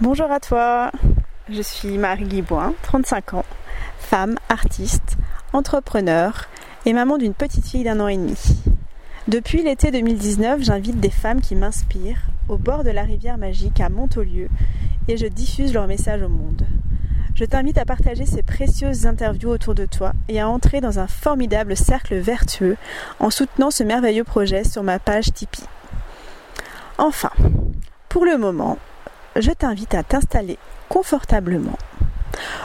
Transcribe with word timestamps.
Bonjour 0.00 0.32
à 0.32 0.40
toi, 0.40 0.90
je 1.48 1.60
suis 1.60 1.98
Marie 1.98 2.24
Guiboin, 2.24 2.72
35 2.82 3.34
ans, 3.34 3.44
femme, 3.98 4.36
artiste, 4.48 5.16
entrepreneur 5.52 6.48
et 6.86 6.92
maman 6.92 7.18
d'une 7.18 7.34
petite 7.34 7.66
fille 7.66 7.84
d'un 7.84 8.00
an 8.00 8.08
et 8.08 8.16
demi. 8.16 8.34
Depuis 9.28 9.62
l'été 9.62 9.90
2019, 9.90 10.62
j'invite 10.62 10.98
des 10.98 11.10
femmes 11.10 11.40
qui 11.42 11.54
m'inspirent 11.54 12.22
au 12.48 12.56
bord 12.56 12.84
de 12.84 12.90
la 12.90 13.02
rivière 13.02 13.38
magique 13.38 13.80
à 13.80 13.90
Montaulieu 13.90 14.48
et 15.08 15.16
je 15.18 15.26
diffuse 15.26 15.74
leur 15.74 15.86
message 15.86 16.22
au 16.22 16.28
monde. 16.28 16.66
Je 17.34 17.44
t'invite 17.44 17.78
à 17.78 17.84
partager 17.84 18.24
ces 18.24 18.42
précieuses 18.42 19.06
interviews 19.06 19.50
autour 19.50 19.74
de 19.74 19.86
toi 19.86 20.14
et 20.28 20.40
à 20.40 20.48
entrer 20.48 20.80
dans 20.80 20.98
un 20.98 21.06
formidable 21.06 21.76
cercle 21.76 22.16
vertueux 22.16 22.76
en 23.20 23.30
soutenant 23.30 23.70
ce 23.70 23.84
merveilleux 23.84 24.24
projet 24.24 24.64
sur 24.64 24.82
ma 24.82 24.98
page 24.98 25.32
Tipeee. 25.32 25.68
Enfin, 26.98 27.30
pour 28.08 28.24
le 28.24 28.38
moment, 28.38 28.78
je 29.36 29.50
t'invite 29.50 29.94
à 29.94 30.02
t'installer 30.02 30.58
confortablement 30.88 31.78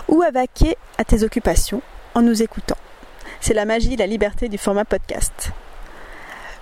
ou 0.07 0.21
à 0.21 0.31
vaquer 0.31 0.77
à 0.97 1.03
tes 1.03 1.23
occupations 1.23 1.81
en 2.15 2.21
nous 2.21 2.41
écoutant. 2.41 2.77
C'est 3.39 3.53
la 3.53 3.65
magie 3.65 3.93
et 3.93 3.97
la 3.97 4.07
liberté 4.07 4.49
du 4.49 4.57
format 4.57 4.85
podcast. 4.85 5.51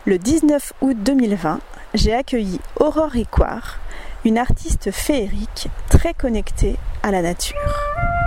Le 0.06 0.18
19 0.18 0.74
août 0.82 0.98
2020, 1.00 1.60
j'ai 1.94 2.14
accueilli 2.14 2.60
Aurore 2.80 3.10
Ricoire, 3.10 3.80
une 4.24 4.38
artiste 4.38 4.92
féerique 4.92 5.68
très 5.90 6.14
connectée 6.14 6.76
à 7.02 7.12
la 7.12 7.22
nature. 7.22 8.25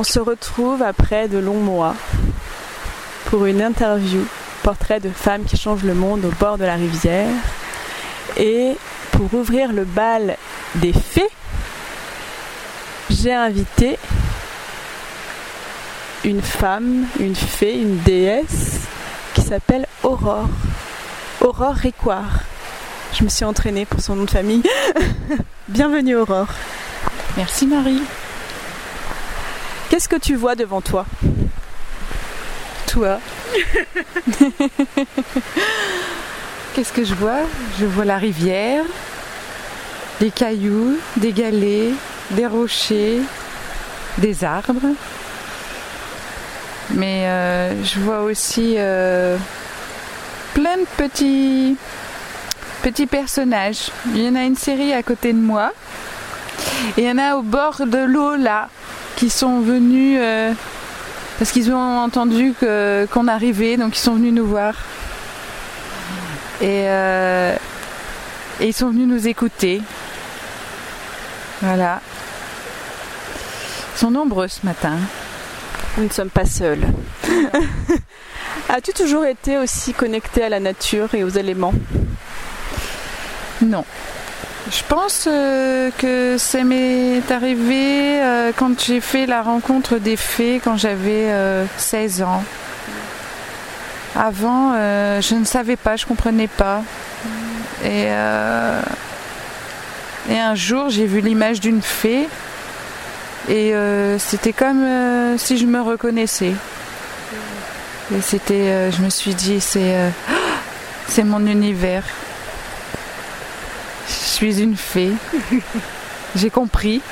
On 0.00 0.02
se 0.02 0.18
retrouve 0.18 0.80
après 0.80 1.28
de 1.28 1.36
longs 1.36 1.60
mois 1.60 1.94
pour 3.26 3.44
une 3.44 3.60
interview, 3.60 4.24
portrait 4.62 4.98
de 4.98 5.10
femmes 5.10 5.44
qui 5.44 5.58
changent 5.58 5.82
le 5.82 5.92
monde 5.92 6.24
au 6.24 6.30
bord 6.40 6.56
de 6.56 6.64
la 6.64 6.76
rivière. 6.76 7.28
Et 8.38 8.78
pour 9.12 9.34
ouvrir 9.34 9.74
le 9.74 9.84
bal 9.84 10.38
des 10.76 10.94
fées, 10.94 11.28
j'ai 13.10 13.34
invité 13.34 13.98
une 16.24 16.40
femme, 16.40 17.04
une 17.18 17.36
fée, 17.36 17.78
une 17.78 17.98
déesse 17.98 18.80
qui 19.34 19.42
s'appelle 19.42 19.86
Aurore. 20.02 20.48
Aurore 21.42 21.74
Ricoire. 21.74 22.40
Je 23.12 23.22
me 23.22 23.28
suis 23.28 23.44
entraînée 23.44 23.84
pour 23.84 24.00
son 24.00 24.16
nom 24.16 24.24
de 24.24 24.30
famille. 24.30 24.62
Bienvenue 25.68 26.16
Aurore. 26.16 26.54
Merci 27.36 27.66
Marie. 27.66 28.00
Qu'est-ce 30.00 30.08
que 30.08 30.16
tu 30.16 30.34
vois 30.34 30.54
devant 30.54 30.80
toi? 30.80 31.04
Toi. 32.86 33.20
Qu'est-ce 36.74 36.90
que 36.90 37.04
je 37.04 37.14
vois? 37.14 37.40
Je 37.78 37.84
vois 37.84 38.06
la 38.06 38.16
rivière, 38.16 38.86
des 40.18 40.30
cailloux, 40.30 40.96
des 41.18 41.34
galets, 41.34 41.92
des 42.30 42.46
rochers, 42.46 43.20
des 44.16 44.42
arbres. 44.42 44.94
Mais 46.94 47.26
euh, 47.26 47.84
je 47.84 48.00
vois 48.00 48.22
aussi 48.22 48.76
euh, 48.78 49.36
plein 50.54 50.78
de 50.78 50.86
petits, 50.96 51.76
petits 52.82 53.06
personnages. 53.06 53.90
Il 54.14 54.22
y 54.22 54.28
en 54.30 54.34
a 54.34 54.44
une 54.44 54.56
série 54.56 54.94
à 54.94 55.02
côté 55.02 55.34
de 55.34 55.40
moi. 55.40 55.72
Il 56.96 57.04
y 57.04 57.10
en 57.10 57.18
a 57.18 57.36
au 57.36 57.42
bord 57.42 57.82
de 57.84 57.98
l'eau 57.98 58.36
là, 58.36 58.70
qui 59.20 59.28
sont 59.28 59.60
venus 59.60 60.18
euh, 60.18 60.54
parce 61.38 61.52
qu'ils 61.52 61.70
ont 61.70 61.98
entendu 61.98 62.54
qu'on 62.58 63.28
arrivait, 63.28 63.76
donc 63.76 63.94
ils 63.94 64.00
sont 64.00 64.14
venus 64.14 64.32
nous 64.32 64.46
voir. 64.46 64.74
Et, 66.62 66.84
et 66.84 68.66
ils 68.66 68.72
sont 68.72 68.88
venus 68.88 69.06
nous 69.06 69.28
écouter. 69.28 69.82
Voilà. 71.60 72.00
Ils 73.94 73.98
sont 73.98 74.10
nombreux 74.10 74.48
ce 74.48 74.64
matin. 74.64 74.96
Nous 75.98 76.04
ne 76.04 76.08
sommes 76.10 76.30
pas 76.30 76.46
seuls. 76.46 76.86
As-tu 78.70 78.94
toujours 78.94 79.26
été 79.26 79.58
aussi 79.58 79.92
connecté 79.92 80.44
à 80.44 80.48
la 80.48 80.60
nature 80.60 81.14
et 81.14 81.24
aux 81.24 81.28
éléments? 81.28 81.74
Non. 83.60 83.84
Je 84.70 84.84
pense 84.84 85.26
euh, 85.26 85.90
que 85.98 86.36
ça 86.38 86.62
m'est 86.62 87.28
arrivé 87.32 88.22
euh, 88.22 88.52
quand 88.54 88.80
j'ai 88.80 89.00
fait 89.00 89.26
la 89.26 89.42
rencontre 89.42 89.96
des 89.96 90.16
fées 90.16 90.60
quand 90.62 90.76
j'avais 90.76 91.26
16 91.76 92.20
euh, 92.20 92.24
ans. 92.24 92.44
Avant, 94.14 94.72
je 94.74 95.34
ne 95.34 95.44
savais 95.44 95.74
pas, 95.76 95.96
je 95.96 96.04
ne 96.04 96.08
comprenais 96.08 96.46
pas. 96.46 96.82
Et, 97.84 98.06
et 100.30 100.38
un 100.38 100.54
jour, 100.54 100.88
j'ai 100.90 101.06
vu 101.06 101.20
l'image 101.20 101.60
d'une 101.60 101.80
fée 101.80 102.28
et 103.48 103.72
c'était 104.18 104.52
comme 104.52 104.84
si 105.38 105.58
je 105.58 105.66
me 105.66 105.80
reconnaissais. 105.80 106.52
Et 108.14 108.20
c'était, 108.20 108.90
je 108.90 109.00
me 109.00 109.10
suis 109.10 109.34
dit, 109.34 109.60
c'est, 109.60 109.94
c'est 111.08 111.24
mon 111.24 111.46
univers 111.46 112.04
suis 114.46 114.62
une 114.62 114.76
fée. 114.76 115.12
J'ai 116.34 116.48
compris. 116.48 117.02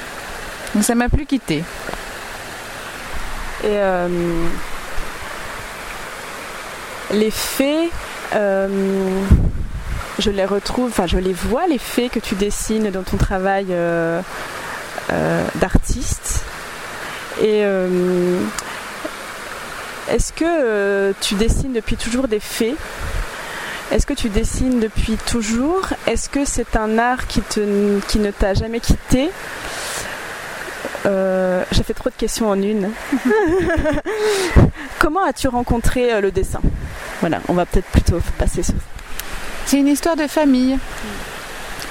Donc 0.74 0.82
ça 0.82 0.94
m'a 0.94 1.10
plus 1.10 1.26
quitté. 1.26 1.62
Et 3.64 3.66
euh, 3.66 4.08
les 7.10 7.30
fées, 7.30 7.90
euh, 8.34 8.68
je 10.18 10.30
les 10.30 10.46
retrouve, 10.46 10.88
enfin 10.88 11.06
je 11.06 11.18
les 11.18 11.34
vois, 11.34 11.66
les 11.66 11.76
fées 11.76 12.08
que 12.08 12.18
tu 12.18 12.34
dessines 12.34 12.90
dans 12.90 13.02
ton 13.02 13.18
travail 13.18 13.66
euh, 13.70 14.22
d'artiste. 15.56 16.44
Et 17.42 17.60
est-ce 20.10 20.32
que 20.32 21.12
tu 21.20 21.34
dessines 21.34 21.74
depuis 21.74 21.96
toujours 21.96 22.26
des 22.26 22.40
fées? 22.40 22.74
Est-ce 23.90 24.06
que 24.06 24.12
tu 24.14 24.28
dessines 24.28 24.80
depuis 24.80 25.16
toujours? 25.16 25.82
Est-ce 26.06 26.28
que 26.28 26.44
c'est 26.44 26.76
un 26.76 26.98
art 26.98 27.26
qui, 27.26 27.40
te, 27.40 28.00
qui 28.08 28.18
ne 28.18 28.30
t'a 28.30 28.54
jamais 28.54 28.80
quitté? 28.80 29.30
Euh, 31.06 31.64
J'ai 31.72 31.82
fait 31.82 31.94
trop 31.94 32.10
de 32.10 32.14
questions 32.14 32.48
en 32.50 32.60
une. 32.60 32.90
Comment 34.98 35.24
as-tu 35.24 35.48
rencontré 35.48 36.12
euh, 36.12 36.20
le 36.20 36.30
dessin? 36.30 36.60
Voilà, 37.20 37.40
on 37.48 37.54
va 37.54 37.64
peut-être 37.64 37.86
plutôt 37.86 38.20
passer 38.38 38.62
sur 38.62 38.74
C'est 39.64 39.78
une 39.78 39.88
histoire 39.88 40.16
de 40.16 40.26
famille. 40.26 40.78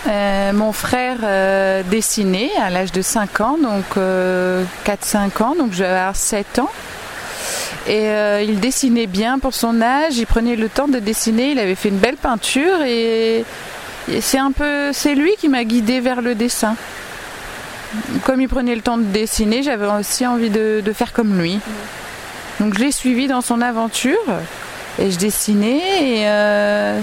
Euh, 0.08 0.54
mon 0.54 0.72
frère 0.72 1.84
dessinait 1.86 2.52
à 2.62 2.70
l'âge 2.70 2.92
de 2.92 3.02
5 3.02 3.42
ans, 3.42 3.58
donc 3.62 3.86
4-5 4.86 5.44
ans, 5.44 5.56
donc 5.58 5.74
j'avais 5.74 6.14
7 6.14 6.60
ans. 6.60 6.70
Et 7.88 8.10
euh, 8.10 8.42
il 8.42 8.60
dessinait 8.60 9.08
bien 9.08 9.40
pour 9.40 9.54
son 9.54 9.82
âge, 9.82 10.18
il 10.18 10.28
prenait 10.28 10.58
le 10.58 10.68
temps 10.68 10.90
de 10.90 11.00
dessiner, 11.00 11.52
il 11.52 11.60
avait 11.60 11.76
fait 11.76 11.88
une 11.88 11.98
belle 11.98 12.18
peinture. 12.18 12.82
Et, 12.84 13.46
c'est 14.22 14.40
un 14.40 14.54
peu 14.54 14.94
c'est 14.94 15.16
lui 15.16 15.32
qui 15.38 15.50
m'a 15.50 15.66
guidée 15.66 16.00
vers 16.00 16.22
le 16.22 16.34
dessin. 16.34 16.76
Comme 18.24 18.40
il 18.42 18.48
prenait 18.48 18.76
le 18.76 18.82
temps 18.82 18.98
de 18.98 19.04
dessiner, 19.04 19.64
j'avais 19.64 19.88
aussi 19.88 20.26
envie 20.26 20.50
de, 20.50 20.82
faire 20.94 21.12
comme 21.14 21.40
lui. 21.40 21.60
Donc 22.60 22.74
je 22.74 22.80
l'ai 22.80 22.92
suivi 22.92 23.28
dans 23.28 23.42
son 23.42 23.62
aventure. 23.62 24.18
Et 25.00 25.12
je 25.12 25.18
dessinais. 25.18 25.82
Et 26.02 26.28
euh, 26.28 27.00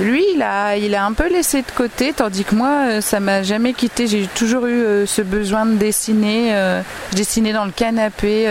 lui 0.00 0.24
il 0.34 0.42
a, 0.42 1.04
un 1.04 1.12
peu 1.12 1.28
laissé 1.28 1.62
de 1.62 1.70
côté 1.76 2.12
tandis 2.12 2.44
que 2.44 2.54
moi 2.54 2.86
euh, 2.88 3.00
ça 3.00 3.20
m'a 3.20 3.42
jamais 3.42 3.72
quitté. 3.72 4.06
J'ai 4.06 4.26
toujours 4.26 4.66
eu 4.66 5.06
ce 5.06 5.22
besoin 5.22 5.66
de 5.66 5.74
dessiner. 5.74 6.50
je 7.12 7.16
dessinais 7.16 7.52
dans 7.52 7.64
le 7.64 7.72
canapé 7.72 8.48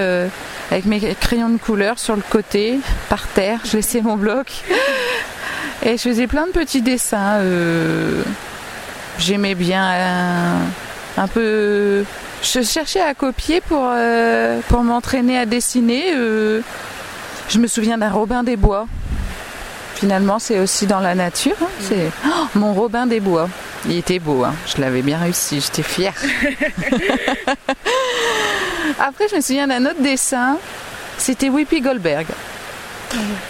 avec 0.71 0.85
mes 0.85 0.99
crayons 1.15 1.49
de 1.49 1.57
couleur 1.57 1.99
sur 1.99 2.15
le 2.15 2.23
côté, 2.27 2.79
par 3.09 3.27
terre. 3.27 3.59
Je 3.63 3.77
laissais 3.77 4.01
mon 4.01 4.17
bloc. 4.17 4.47
Et 5.85 5.97
je 5.97 6.01
faisais 6.01 6.27
plein 6.27 6.47
de 6.47 6.51
petits 6.51 6.81
dessins. 6.81 7.39
Euh, 7.41 8.23
j'aimais 9.19 9.53
bien 9.53 10.63
un, 11.17 11.27
peu. 11.27 12.05
Je 12.41 12.61
cherchais 12.61 13.01
à 13.01 13.13
copier 13.13 13.61
pour, 13.61 13.89
euh, 13.91 14.59
pour 14.69 14.83
m'entraîner 14.83 15.37
à 15.37 15.45
dessiner. 15.45 16.13
Euh, 16.15 16.61
je 17.49 17.59
me 17.59 17.67
souviens 17.67 17.97
d'un 17.97 18.09
Robin 18.09 18.43
des 18.43 18.55
Bois. 18.55 18.87
Finalement, 20.03 20.37
c'est 20.37 20.59
aussi 20.59 20.85
dans 20.85 20.99
la 20.99 21.15
nature. 21.15 21.55
Hein. 21.61 21.69
C'est 21.79 22.11
oh, 22.25 22.47
mon 22.55 22.73
Robin 22.73 23.07
des 23.07 23.21
Bois. 23.21 23.47
Il 23.85 23.95
était 23.95 24.19
beau, 24.19 24.43
hein. 24.43 24.53
je 24.67 24.81
l'avais 24.81 25.01
bien 25.01 25.17
réussi, 25.17 25.61
j'étais 25.61 25.81
fière. 25.81 26.13
Après, 28.99 29.29
je 29.31 29.37
me 29.37 29.39
souviens 29.39 29.67
d'un 29.67 29.85
autre 29.85 30.01
dessin, 30.01 30.57
c'était 31.17 31.47
Whippy 31.47 31.79
Goldberg. 31.79 32.25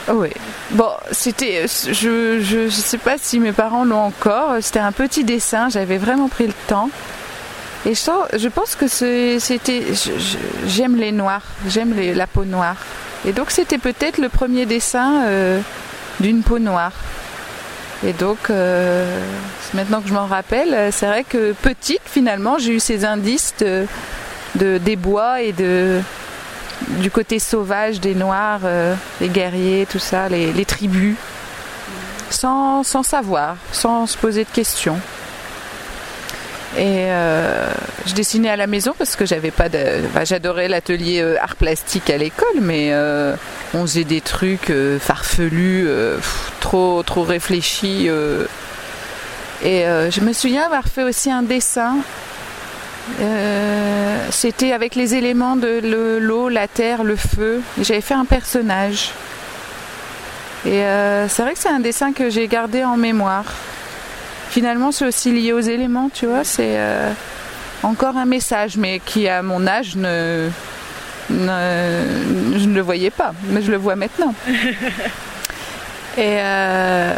Oui. 0.09 0.29
Bon, 0.69 0.91
c'était. 1.11 1.65
Je 1.67 2.65
ne 2.65 2.69
sais 2.69 2.99
pas 2.99 3.15
si 3.17 3.39
mes 3.39 3.51
parents 3.51 3.83
l'ont 3.83 4.03
encore. 4.03 4.57
C'était 4.61 4.77
un 4.77 4.91
petit 4.91 5.23
dessin, 5.23 5.69
j'avais 5.69 5.97
vraiment 5.97 6.27
pris 6.27 6.45
le 6.45 6.53
temps. 6.67 6.91
Et 7.87 7.95
je, 7.95 8.47
pense 8.49 8.75
que 8.75 8.85
c'était. 8.87 9.85
J'aime 10.67 10.97
les 10.97 11.11
noirs, 11.11 11.47
j'aime 11.67 11.95
la 12.13 12.27
peau 12.27 12.45
noire. 12.45 12.75
Et 13.25 13.31
donc 13.31 13.49
c'était 13.49 13.79
peut-être 13.79 14.19
le 14.19 14.29
premier 14.29 14.67
dessin 14.67 15.23
euh, 15.23 15.59
d'une 16.19 16.43
peau 16.43 16.59
noire. 16.59 16.93
Et 18.05 18.13
donc, 18.13 18.49
euh, 18.49 19.19
maintenant 19.73 20.01
que 20.01 20.09
je 20.09 20.13
m'en 20.13 20.27
rappelle, 20.27 20.91
c'est 20.91 21.05
vrai 21.05 21.23
que 21.23 21.53
petite, 21.53 22.01
finalement, 22.05 22.57
j'ai 22.57 22.75
eu 22.75 22.79
ces 22.79 23.05
indices 23.05 23.53
de, 23.59 24.77
des 24.77 24.95
bois 24.95 25.41
et 25.41 25.53
du 25.53 27.11
côté 27.11 27.39
sauvage 27.39 28.01
des 28.01 28.13
Noirs, 28.13 28.61
euh, 28.65 28.93
les 29.21 29.29
guerriers, 29.29 29.87
tout 29.89 29.99
ça, 29.99 30.27
les, 30.27 30.65
tribus, 30.65 31.15
sans, 32.29 32.83
sans 32.83 33.03
savoir, 33.03 33.55
sans 33.71 34.05
se 34.05 34.17
poser 34.17 34.43
de 34.43 34.49
questions. 34.49 34.99
Et 36.77 37.05
euh, 37.11 37.71
je 38.07 38.15
dessinais 38.15 38.49
à 38.49 38.55
la 38.55 38.65
maison 38.65 38.95
parce 38.97 39.15
que 39.15 39.25
j'avais 39.25 39.51
pas 39.51 39.69
de. 39.69 39.79
j'adorais 40.23 40.67
l'atelier 40.67 41.21
euh, 41.21 41.35
art 41.39 41.55
plastique 41.55 42.09
à 42.09 42.17
l'école, 42.17 42.61
mais 42.61 42.89
euh, 42.91 43.35
on 43.75 43.81
faisait 43.83 44.05
des 44.05 44.21
trucs 44.21 44.71
farfelus, 44.99 45.87
trop 46.59 47.03
trop 47.03 47.23
réfléchis. 47.23 48.07
et 49.63 49.83
je 49.83 50.19
me 50.21 50.33
souviens 50.33 50.63
avoir 50.63 50.85
fait 50.85 51.03
aussi 51.03 51.31
un 51.31 51.43
dessin. 51.43 51.97
C'était 54.31 54.71
avec 54.71 54.95
les 54.95 55.13
éléments 55.13 55.55
de 55.55 56.19
l'eau, 56.19 56.49
la 56.49 56.67
terre, 56.67 57.03
le 57.03 57.15
feu. 57.15 57.61
J'avais 57.81 58.01
fait 58.01 58.15
un 58.15 58.25
personnage. 58.25 59.11
Et 60.65 60.81
c'est 61.27 61.41
vrai 61.43 61.53
que 61.53 61.59
c'est 61.59 61.69
un 61.69 61.81
dessin 61.81 62.13
que 62.13 62.29
j'ai 62.29 62.47
gardé 62.47 62.83
en 62.83 62.97
mémoire 62.97 63.45
finalement 64.53 64.91
c'est 64.91 65.07
aussi 65.07 65.31
lié 65.31 65.51
aux 65.51 65.59
éléments, 65.59 66.11
tu 66.13 66.27
vois, 66.27 66.43
c'est 66.43 66.75
euh, 66.77 67.11
encore 67.81 68.17
un 68.17 68.25
message, 68.25 68.77
mais 68.77 68.99
qui 69.03 69.27
à 69.27 69.41
mon 69.41 69.65
âge 69.65 69.95
ne, 69.95 70.47
je 71.31 72.67
ne 72.67 72.75
le 72.75 72.81
voyais 72.81 73.09
pas, 73.09 73.33
mais 73.49 73.63
je 73.63 73.71
le 73.71 73.77
vois 73.77 73.95
maintenant. 73.95 74.35
Et 76.17 76.37
euh, 76.37 77.15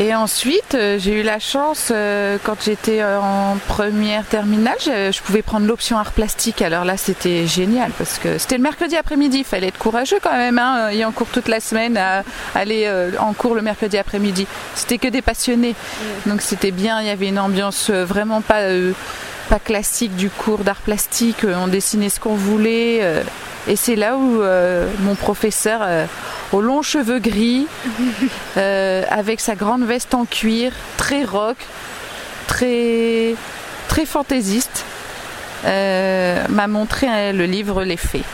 et 0.00 0.14
ensuite, 0.14 0.74
euh, 0.74 0.98
j'ai 0.98 1.20
eu 1.20 1.22
la 1.22 1.38
chance, 1.38 1.90
euh, 1.90 2.38
quand 2.42 2.62
j'étais 2.64 3.02
euh, 3.02 3.20
en 3.20 3.58
première 3.68 4.24
terminale, 4.24 4.78
je, 4.80 5.20
pouvais 5.20 5.42
prendre 5.42 5.66
l'option 5.66 5.98
art 5.98 6.12
plastique. 6.12 6.62
Alors 6.62 6.86
là, 6.86 6.96
c'était 6.96 7.46
génial 7.46 7.90
parce 7.98 8.18
que 8.18 8.38
c'était 8.38 8.56
le 8.56 8.62
mercredi 8.62 8.96
après-midi. 8.96 9.40
Il 9.40 9.44
fallait 9.44 9.66
être 9.66 9.78
courageux 9.78 10.16
quand 10.22 10.32
même, 10.32 10.58
hein, 10.58 10.90
y 10.90 11.04
en 11.04 11.12
cours 11.12 11.26
toute 11.26 11.48
la 11.48 11.60
semaine, 11.60 11.98
à 11.98 12.24
aller 12.54 12.90
en 13.18 13.34
cours 13.34 13.54
le 13.54 13.60
mercredi 13.60 13.98
après-midi. 13.98 14.46
C'était 14.74 14.96
que 14.96 15.08
des 15.08 15.20
passionnés. 15.20 15.74
Donc 16.24 16.40
c'était 16.40 16.70
bien, 16.70 17.02
il 17.02 17.06
y 17.06 17.10
avait 17.10 17.28
une 17.28 17.38
ambiance 17.38 17.90
vraiment 17.90 18.40
pas, 18.40 18.62
pas 19.50 19.58
classique 19.58 20.16
du 20.16 20.30
cours 20.30 20.60
d'art 20.60 20.80
plastique. 20.80 21.44
On 21.44 21.68
dessinait 21.68 22.08
ce 22.08 22.20
qu'on 22.20 22.36
voulait. 22.36 23.22
Et 23.68 23.76
c'est 23.76 23.96
là 23.96 24.16
où 24.16 24.42
mon 25.00 25.14
professeur 25.14 25.82
aux 26.52 26.60
longs 26.60 26.82
cheveux 26.82 27.18
gris, 27.18 27.66
euh, 28.56 29.02
avec 29.08 29.40
sa 29.40 29.54
grande 29.54 29.84
veste 29.84 30.14
en 30.14 30.24
cuir, 30.24 30.72
très 30.96 31.24
rock, 31.24 31.56
très, 32.46 33.34
très 33.88 34.06
fantaisiste, 34.06 34.84
euh, 35.64 36.44
m'a 36.48 36.66
montré 36.66 37.06
hein, 37.06 37.32
le 37.32 37.44
livre 37.44 37.84
Les 37.84 37.96
Fées. 37.96 38.24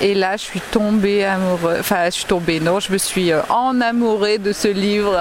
Et 0.00 0.14
là, 0.14 0.36
je 0.36 0.42
suis 0.42 0.60
tombée 0.60 1.24
amoureuse. 1.24 1.78
Enfin, 1.78 2.06
je 2.06 2.10
suis 2.10 2.24
tombée, 2.24 2.58
non, 2.58 2.80
je 2.80 2.90
me 2.90 2.98
suis 2.98 3.30
euh, 3.30 3.40
enamourée 3.48 4.38
de 4.38 4.52
ce 4.52 4.66
livre. 4.66 5.20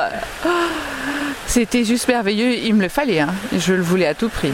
C'était 1.46 1.84
juste 1.84 2.08
merveilleux. 2.08 2.56
Il 2.56 2.74
me 2.76 2.82
le 2.82 2.90
fallait, 2.90 3.20
hein. 3.20 3.34
je 3.56 3.74
le 3.74 3.84
voulais 3.84 4.08
à 4.08 4.16
tout 4.16 4.30
prix. 4.30 4.54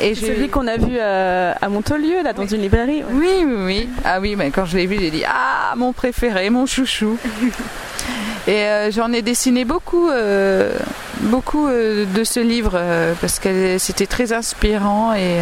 Et 0.00 0.14
celui 0.14 0.48
qu'on 0.48 0.66
a 0.66 0.76
vu 0.76 0.96
euh, 0.98 1.52
à 1.60 1.68
Montaulieu, 1.68 2.22
là, 2.22 2.32
dans 2.32 2.46
une 2.46 2.62
librairie. 2.62 3.02
Oui, 3.10 3.44
oui, 3.44 3.54
oui. 3.58 3.88
Ah 4.04 4.20
oui, 4.20 4.34
mais 4.36 4.50
quand 4.50 4.64
je 4.64 4.76
l'ai 4.76 4.86
vu, 4.86 4.96
j'ai 4.98 5.10
dit 5.10 5.24
Ah, 5.26 5.74
mon 5.76 5.92
préféré, 5.92 6.50
mon 6.50 6.66
chouchou. 6.66 7.18
Et 8.46 8.64
euh, 8.64 8.90
j'en 8.90 9.12
ai 9.12 9.20
dessiné 9.20 9.64
beaucoup, 9.66 10.08
euh, 10.08 10.72
beaucoup 11.20 11.68
de 11.68 12.24
ce 12.24 12.40
livre 12.40 12.80
parce 13.20 13.38
que 13.38 13.76
c'était 13.78 14.06
très 14.06 14.32
inspirant 14.32 15.12
et 15.12 15.36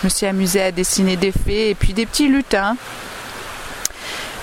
je 0.00 0.04
me 0.04 0.08
suis 0.08 0.26
amusée 0.26 0.60
à 0.60 0.72
dessiner 0.72 1.16
des 1.16 1.30
fées 1.30 1.70
et 1.70 1.74
puis 1.76 1.92
des 1.92 2.06
petits 2.06 2.26
lutins. 2.26 2.76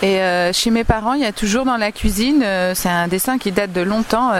Et 0.01 0.19
chez 0.53 0.71
mes 0.71 0.85
parents, 0.85 1.13
il 1.13 1.21
y 1.21 1.25
a 1.25 1.33
toujours 1.33 1.65
dans 1.65 1.75
la 1.75 1.91
cuisine, 1.91 2.45
c'est 2.73 2.89
un 2.89 3.09
dessin 3.09 3.37
qui 3.37 3.51
date 3.51 3.73
de 3.73 3.81
longtemps, 3.81 4.31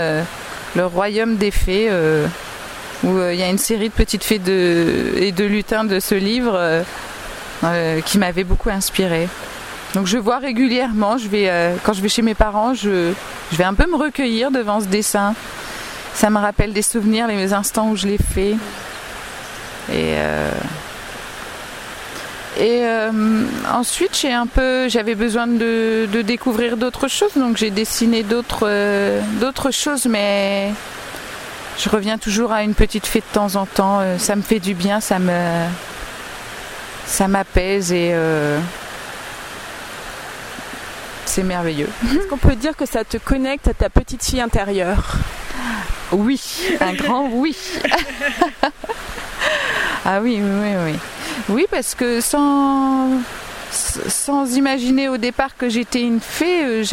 le 0.75 0.85
royaume 0.85 1.35
des 1.35 1.51
fées 1.51 1.89
où 3.03 3.17
euh, 3.17 3.33
il 3.33 3.39
y 3.39 3.43
a 3.43 3.49
une 3.49 3.57
série 3.57 3.89
de 3.89 3.93
petites 3.93 4.23
fées 4.23 4.39
de, 4.39 5.13
et 5.17 5.31
de 5.31 5.43
lutins 5.45 5.83
de 5.83 5.99
ce 5.99 6.15
livre 6.15 6.53
euh, 6.55 6.83
euh, 7.63 8.01
qui 8.01 8.17
m'avait 8.17 8.43
beaucoup 8.43 8.69
inspiré. 8.69 9.27
Donc 9.93 10.07
je 10.07 10.17
vois 10.17 10.37
régulièrement, 10.37 11.17
je 11.17 11.27
vais, 11.27 11.51
quand 11.83 11.91
je 11.91 12.01
vais 12.01 12.07
chez 12.07 12.21
mes 12.21 12.33
parents, 12.33 12.73
je, 12.73 13.11
je, 13.51 13.57
vais 13.57 13.65
un 13.65 13.73
peu 13.73 13.85
me 13.91 13.97
recueillir 13.97 14.49
devant 14.49 14.79
ce 14.79 14.85
dessin. 14.85 15.35
Ça 16.13 16.29
me 16.29 16.39
rappelle 16.39 16.71
des 16.71 16.81
souvenirs, 16.81 17.27
les 17.27 17.51
instants 17.51 17.89
où 17.89 17.97
je 17.97 18.07
l'ai 18.07 18.17
fait. 18.17 18.55
Et, 19.91 20.15
et 22.57 22.85
ensuite, 23.69 24.17
j'ai 24.17 24.31
un 24.31 24.47
peu, 24.47 24.87
j'avais 24.87 25.15
besoin 25.15 25.45
de, 25.45 26.07
de 26.09 26.21
découvrir 26.21 26.77
d'autres 26.77 27.09
choses, 27.09 27.33
donc 27.35 27.57
j'ai 27.57 27.69
dessiné 27.69 28.23
d'autres, 28.23 28.69
d'autres 29.41 29.71
choses, 29.71 30.05
mais 30.05 30.71
je 31.81 31.89
reviens 31.89 32.17
toujours 32.17 32.51
à 32.51 32.63
une 32.63 32.75
petite 32.75 33.07
fée 33.07 33.21
de 33.21 33.33
temps 33.33 33.55
en 33.55 33.65
temps. 33.65 33.99
Euh, 34.01 34.17
ça 34.17 34.35
me 34.35 34.41
fait 34.41 34.59
du 34.59 34.75
bien, 34.75 34.99
ça 34.99 35.17
me, 35.17 35.65
ça 37.05 37.27
m'apaise 37.27 37.91
et 37.91 38.11
euh, 38.13 38.59
c'est 41.25 41.43
merveilleux. 41.43 41.89
Est-ce 42.05 42.27
qu'on 42.27 42.37
peut 42.37 42.55
dire 42.55 42.75
que 42.77 42.85
ça 42.85 43.03
te 43.03 43.17
connecte 43.17 43.67
à 43.67 43.73
ta 43.73 43.89
petite 43.89 44.23
fille 44.23 44.41
intérieure? 44.41 45.15
Oui, 46.11 46.41
un 46.81 46.93
grand 46.93 47.29
oui. 47.31 47.55
ah 50.05 50.19
oui, 50.21 50.39
oui, 50.39 50.69
oui. 50.85 50.99
Oui, 51.49 51.65
parce 51.71 51.95
que 51.95 52.21
sans 52.21 53.09
sans 53.71 54.57
imaginer 54.57 55.07
au 55.07 55.15
départ 55.15 55.55
que 55.57 55.69
j'étais 55.69 56.01
une 56.01 56.19
fée, 56.19 56.65
euh, 56.65 56.83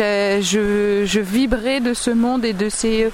je, 0.40 1.04
je, 1.04 1.20
vibrais 1.20 1.80
de 1.80 1.92
ce 1.92 2.10
monde 2.10 2.44
et 2.44 2.52
de 2.52 2.68
ces 2.68 3.10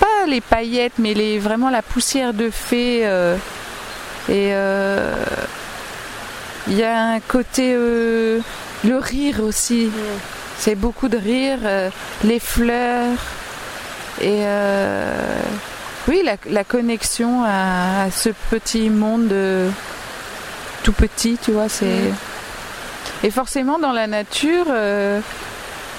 pas 0.00 0.06
les 0.26 0.40
paillettes, 0.40 0.98
mais 0.98 1.14
les 1.14 1.38
vraiment 1.38 1.70
la 1.70 1.82
poussière 1.82 2.34
de 2.34 2.50
fée. 2.50 3.00
Euh, 3.04 3.36
et 4.28 4.50
euh, 4.52 5.14
il 6.68 6.74
y 6.74 6.82
a 6.84 7.04
un 7.04 7.20
côté 7.20 7.74
le 7.74 8.42
rire 8.98 9.40
aussi. 9.42 9.90
C'est 10.58 10.76
beaucoup 10.76 11.08
de 11.08 11.16
rire, 11.16 11.58
les 12.22 12.38
fleurs 12.38 13.18
et 14.20 14.44
oui 16.06 16.22
la, 16.46 16.64
connexion 16.64 17.42
à, 17.44 18.10
ce 18.12 18.28
petit 18.50 18.90
monde 18.90 19.34
tout 20.84 20.92
petit, 20.92 21.36
tu 21.42 21.50
vois, 21.50 21.68
c'est 21.68 22.12
et 23.24 23.30
forcément, 23.30 23.78
dans 23.78 23.92
la 23.92 24.06
nature, 24.06 24.66
euh, 24.68 25.20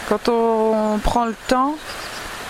quand 0.10 0.28
on, 0.28 1.00
prend 1.00 1.26
le 1.26 1.36
temps, 1.48 1.76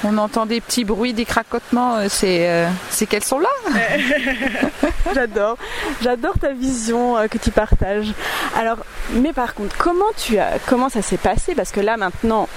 on 0.04 0.18
entend 0.18 0.46
des 0.46 0.62
petits 0.62 0.84
bruits, 0.84 1.14
des 1.14 1.26
cracotements. 1.26 1.96
Euh, 1.98 2.08
euh, 2.24 2.70
c'est 2.90 3.06
qu'elles 3.06 3.24
sont 3.24 3.40
là. 3.40 3.50
j'adore, 5.14 5.58
j'adore 6.02 6.38
ta 6.40 6.54
vision 6.54 7.16
que 7.30 7.38
tu 7.38 7.52
partages. 7.52 8.14
Alors, 8.58 8.78
mais 9.14 9.34
par 9.34 9.54
contre, 9.54 9.76
comment 9.78 10.12
tu 10.18 10.38
as, 10.38 10.60
comment 10.66 10.90
ça 10.90 11.02
s'est 11.02 11.18
passé? 11.18 11.56
Parce 11.56 11.72
que 11.72 11.80
là 11.80 11.98
maintenant, 11.98 12.48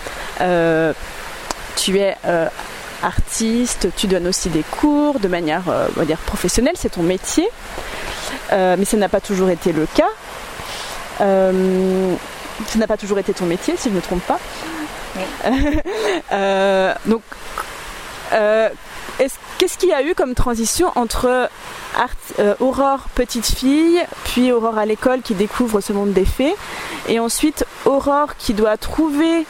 tu 1.77 1.99
es 1.99 2.17
artiste, 3.03 3.89
tu 3.97 4.07
donnes 4.07 4.27
aussi 4.27 4.49
des 4.49 4.63
cours 4.63 5.21
de 5.21 5.29
manière, 5.29 5.65
professionnelle, 6.27 6.75
c'est 6.77 6.91
ton 6.93 7.03
métier. 7.03 7.49
mais 8.51 8.85
ça 8.85 8.97
n'a 8.97 9.09
pas 9.09 9.21
toujours 9.21 9.51
été 9.51 9.73
le 9.73 9.87
cas. 9.87 10.09
Euh, 11.21 12.15
ça 12.67 12.79
n'a 12.79 12.87
pas 12.87 12.97
toujours 12.97 13.19
été 13.19 13.33
ton 13.33 13.47
métier, 13.47 13.75
si 13.77 13.85
je 13.85 13.91
ne 13.91 13.97
me 13.97 14.01
trompe 14.01 14.23
pas. 14.23 14.39
Euh, 16.33 16.93
donc, 17.07 17.23
euh, 18.33 18.69
qu'est-ce 19.59 19.79
qu'il 19.79 19.89
y 19.89 19.93
a 19.93 20.03
eu 20.03 20.15
comme 20.15 20.35
transition 20.35 20.91
entre 20.97 21.49
Aurore 22.59 23.07
petite 23.15 23.47
fille, 23.47 24.03
puis 24.25 24.51
Aurore 24.51 24.77
à 24.77 24.87
l'école 24.87 25.23
qui 25.23 25.35
découvre 25.35 25.81
ce 25.81 25.93
monde 25.93 26.13
des 26.13 26.25
fées, 26.25 26.55
et 27.09 27.21
ensuite 27.21 27.65
Aurore 27.85 28.37
qui 28.37 28.55
doit 28.55 28.77
trouver. 28.77 29.47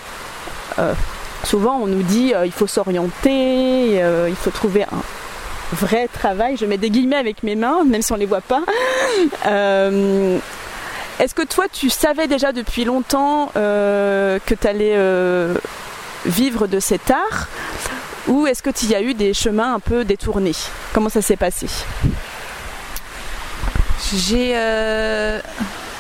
souvent, 1.45 1.81
on 1.83 1.87
nous 1.87 2.03
dit 2.03 2.35
il 2.45 2.53
faut 2.53 2.67
s'orienter, 2.67 3.97
il 4.29 4.37
faut 4.37 4.51
trouver 4.51 4.85
un 4.85 5.03
vrai 5.73 6.09
travail. 6.09 6.57
Je 6.57 6.67
mets 6.67 6.79
des 6.79 6.91
guillemets 6.91 7.17
avec 7.17 7.43
mes 7.43 7.57
mains, 7.57 7.85
même 7.85 8.03
si 8.03 8.13
on 8.13 8.17
les 8.17 8.27
voit 8.27 8.43
pas. 8.43 8.63
Est-ce 11.19 11.35
que 11.35 11.43
toi, 11.43 11.67
tu 11.73 11.89
savais 11.89 12.27
déjà 12.27 12.53
depuis 12.53 12.85
longtemps 12.85 13.51
euh, 13.57 14.39
que 14.45 14.55
tu 14.55 14.67
allais 14.67 14.95
euh, 14.97 15.55
vivre 16.27 16.67
de 16.67 16.79
cet 16.79 17.11
art? 17.11 17.49
Ou 18.29 18.47
est-ce 18.47 18.63
que 18.63 18.71
tu 18.71 18.87
y 18.87 18.95
as 18.95 19.01
eu 19.01 19.15
des 19.15 19.33
chemins 19.33 19.75
un 19.75 19.81
peu 19.81 20.05
détournés? 20.05 20.53
Comment 20.93 21.09
ça 21.09 21.23
s'est 21.23 21.37
passé? 21.37 21.69
J'ai 24.13 24.55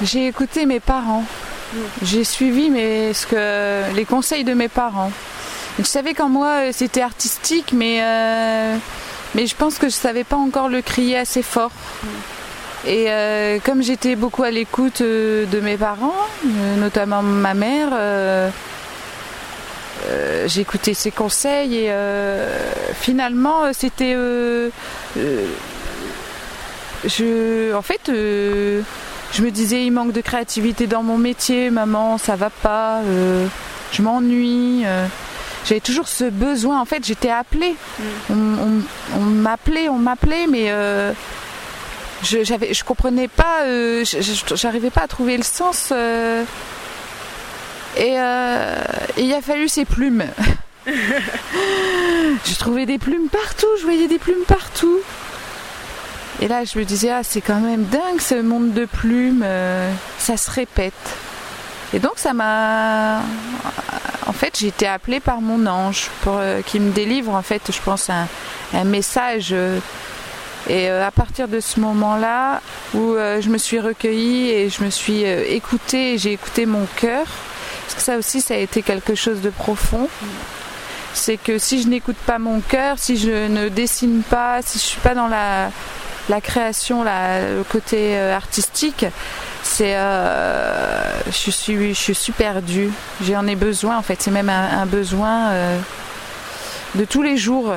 j'ai 0.02 0.26
écouté 0.26 0.66
mes 0.66 0.80
parents. 0.80 1.25
J'ai 2.02 2.25
suivi 2.25 2.68
mes, 2.68 3.14
ce 3.14 3.26
que, 3.26 3.94
les 3.94 4.04
conseils 4.04 4.44
de 4.44 4.54
mes 4.54 4.68
parents. 4.68 5.12
Je 5.78 5.85
savais 5.85 6.14
qu'en 6.14 6.28
moi 6.28 6.73
c'était 6.73 7.00
artistique, 7.00 7.73
mais, 7.73 8.02
mais 9.35 9.46
je 9.46 9.54
pense 9.54 9.78
que 9.78 9.88
je 9.88 9.94
savais 9.94 10.25
pas 10.25 10.37
encore 10.37 10.68
le 10.68 10.82
crier 10.82 11.16
assez 11.16 11.42
fort. 11.42 11.73
Et 12.86 13.06
euh, 13.08 13.58
comme 13.64 13.82
j'étais 13.82 14.14
beaucoup 14.14 14.44
à 14.44 14.50
l'écoute 14.50 15.00
euh, 15.00 15.44
de 15.46 15.58
mes 15.58 15.76
parents, 15.76 16.14
euh, 16.44 16.76
notamment 16.76 17.20
ma 17.22 17.54
mère, 17.54 17.90
j'écoutais 20.46 20.94
ses 20.94 21.10
conseils 21.10 21.74
et 21.74 21.90
finalement 23.00 23.72
c'était 23.72 24.14
je 27.04 27.74
en 27.74 27.82
fait 27.82 28.02
je 28.06 29.42
me 29.42 29.50
disais 29.50 29.84
il 29.84 29.90
manque 29.90 30.12
de 30.12 30.20
créativité 30.20 30.86
dans 30.86 31.02
mon 31.02 31.18
métier 31.18 31.70
maman 31.70 32.18
ça 32.18 32.36
va 32.36 32.50
pas 32.50 33.00
je 33.90 34.02
m'ennuie 34.02 34.84
j'avais 35.64 35.80
toujours 35.80 36.06
ce 36.06 36.30
besoin. 36.30 36.80
En 36.80 36.84
fait 36.84 37.04
j'étais 37.04 37.30
appelée. 37.30 37.74
Mm. 38.30 38.82
on, 39.16 39.20
m'appelait 39.20 39.88
on 39.88 39.98
m'appelait 39.98 40.46
mais 40.46 40.70
je 42.23 42.44
j'avais 42.44 42.73
je 42.73 42.85
comprenais 42.85 43.28
pas 43.28 43.62
euh, 43.64 44.04
j'arrivais 44.54 44.90
pas 44.90 45.02
à 45.02 45.08
trouver 45.08 45.37
le 45.37 45.42
sens 45.42 45.90
euh, 45.92 46.44
et 47.96 48.14
euh, 48.18 48.75
il 49.16 49.32
a 49.32 49.40
fallu 49.40 49.68
ces 49.68 49.85
plumes. 49.85 50.25
Je 50.87 52.54
trouvais 52.58 52.87
des 52.87 52.99
plumes 52.99 53.28
partout 53.28 53.66
je 53.78 53.82
voyais 53.82 54.06
des 54.06 54.18
plumes 54.18 54.44
partout. 54.46 55.00
Et 56.40 56.49
là 56.49 56.64
je 56.64 56.78
me 56.78 56.85
disais 56.85 57.11
ah 57.11 57.23
c'est 57.23 57.40
quand 57.40 57.58
même 57.58 57.85
dingue 57.85 58.20
ce 58.20 58.40
monde 58.40 58.73
de 58.73 58.85
plumes 58.85 59.44
ça 60.18 60.37
se 60.37 60.50
répète. 60.50 60.92
Et 61.92 61.99
donc 61.99 62.12
ça 62.16 62.35
m'a 62.35 63.23
en 64.26 64.32
fait 64.32 64.58
j'ai 64.58 64.68
été 64.68 64.87
appelée 64.87 65.18
par 65.18 65.40
mon 65.40 65.66
ange 65.66 66.08
pour 66.23 66.38
qui 66.66 66.78
me 66.78 66.92
délivre 66.92 67.35
en 67.35 67.42
fait 67.42 67.62
je 67.73 67.80
pense 67.80 68.11
un, 68.11 68.28
un 68.75 68.85
message 68.85 69.54
et 70.68 70.90
euh, 70.90 71.06
à 71.06 71.11
partir 71.11 71.49
de 71.49 71.61
ce 71.61 71.78
moment-là, 71.80 72.61
où 72.94 73.14
euh, 73.14 73.40
je 73.40 73.50
me 73.50 73.58
suis 73.58 73.78
recueillie 73.78 74.50
et 74.50 74.68
je 74.68 74.82
me 74.82 74.90
suis 74.90 75.25
euh, 75.25 75.44
écoutée, 75.49 76.18
j'ai 76.18 76.32
écouté 76.32 76.66
mon 76.66 76.87
cœur, 76.96 77.26
parce 77.82 77.94
que 77.94 78.02
ça 78.02 78.16
aussi, 78.16 78.40
ça 78.40 78.54
a 78.54 78.56
été 78.56 78.82
quelque 78.82 79.14
chose 79.14 79.40
de 79.40 79.50
profond. 79.50 80.08
C'est 81.14 81.37
que 81.37 81.58
si 81.58 81.80
je 81.82 81.88
n'écoute 81.88 82.16
pas 82.26 82.38
mon 82.38 82.61
cœur, 82.61 82.99
si 82.99 83.16
je 83.16 83.49
ne 83.49 83.68
dessine 83.68 84.23
pas, 84.23 84.61
si 84.62 84.78
je 84.78 84.85
suis 84.85 85.00
pas 85.00 85.14
dans 85.14 85.28
la, 85.28 85.70
création, 86.40 87.04
la, 87.04 87.40
le 87.40 87.62
côté 87.62 88.18
artistique, 88.18 89.06
c'est 89.62 89.94
je 89.94 91.50
suis 91.50 91.94
je 91.94 92.12
suis 92.12 92.32
perdue. 92.32 92.90
J'en 93.23 93.46
ai 93.46 93.56
besoin 93.56 93.96
en 93.96 94.02
fait. 94.02 94.20
C'est 94.20 94.30
même 94.30 94.50
un 94.50 94.85
besoin 94.85 95.52
de 96.96 97.04
tous 97.06 97.23
les 97.23 97.38
jours. 97.38 97.73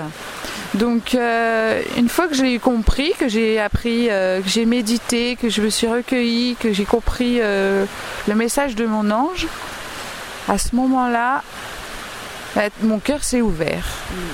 Donc 0.76 1.16
euh, 1.16 1.82
une 1.98 2.10
fois 2.10 2.28
que 2.28 2.36
j'ai 2.36 2.60
compris, 2.60 3.14
que 3.18 3.28
j'ai 3.28 3.60
appris, 3.60 4.10
euh, 4.10 4.42
que 4.42 4.48
j'ai 4.50 4.66
médité, 4.66 5.36
que 5.36 5.50
je 5.50 5.62
me 5.62 5.70
suis 5.70 5.88
recueillie, 5.88 6.56
que 6.60 6.72
j'ai 6.74 6.86
compris 6.86 7.38
euh, 7.40 7.86
le 8.28 8.36
message 8.36 8.76
de 8.76 8.86
mon 8.86 9.10
ange, 9.10 9.48
à 10.48 10.58
ce 10.58 10.76
moment-là, 10.76 11.44
mon 12.82 13.00
cœur 13.00 13.24
s'est 13.24 13.42
ouvert. 13.42 13.86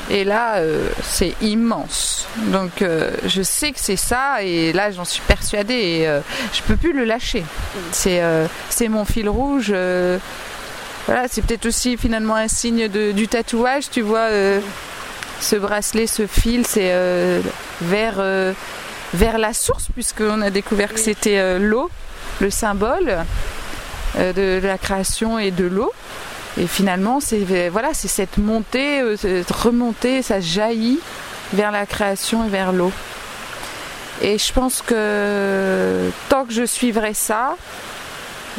Et 0.09 0.23
là, 0.23 0.61
c'est 1.03 1.35
immense. 1.41 2.27
Donc 2.47 2.83
je 3.25 3.41
sais 3.41 3.73
que 3.73 3.79
c'est 3.79 3.97
ça 3.97 4.41
et 4.41 4.71
là 4.71 4.89
j'en 4.91 5.03
suis 5.03 5.21
persuadée 5.27 5.73
et 5.73 6.07
je 6.53 6.61
peux 6.61 6.77
plus 6.77 6.93
le 6.93 7.03
lâcher. 7.03 7.43
C'est 7.91 8.87
mon 8.87 9.03
fil 9.03 9.27
rouge. 9.27 9.73
voilà, 11.05 11.27
c'est 11.29 11.41
peut-être 11.41 11.65
aussi 11.65 11.97
finalement 11.97 12.35
un 12.35 12.47
signe 12.47 12.87
du 12.87 13.27
tatouage, 13.27 13.89
tu 13.91 14.01
vois 14.01 14.29
ce 15.39 15.55
bracelet, 15.55 16.07
ce 16.07 16.27
fil, 16.27 16.65
c'est 16.65 16.91
euh, 16.91 17.41
vers, 17.81 18.15
euh, 18.19 18.53
vers 19.13 19.37
la 19.37 19.53
source, 19.53 19.87
puisqu'on 19.93 20.41
a 20.41 20.49
découvert 20.49 20.93
que 20.93 20.99
c'était 20.99 21.37
euh, 21.37 21.59
l'eau, 21.59 21.89
le 22.39 22.49
symbole 22.49 23.17
de 24.17 24.61
la 24.63 24.77
création 24.77 25.39
et 25.39 25.51
de 25.51 25.65
l'eau. 25.65 25.91
Et 26.57 26.67
finalement, 26.67 27.19
c'est 27.19 27.69
voilà, 27.69 27.93
c'est 27.93 28.07
cette 28.07 28.37
montée, 28.37 29.01
cette 29.17 29.51
remontée, 29.51 30.21
ça 30.21 30.39
jaillit 30.39 30.99
vers 31.53 31.69
la 31.69 31.85
création 31.85 32.45
et 32.45 32.49
vers 32.49 32.71
l'eau. 32.71 32.93
Et 34.21 34.37
je 34.37 34.53
pense 34.53 34.81
que 34.81 36.09
tant 36.29 36.45
que 36.45 36.53
je 36.53 36.65
suivrai 36.65 37.13
ça, 37.13 37.57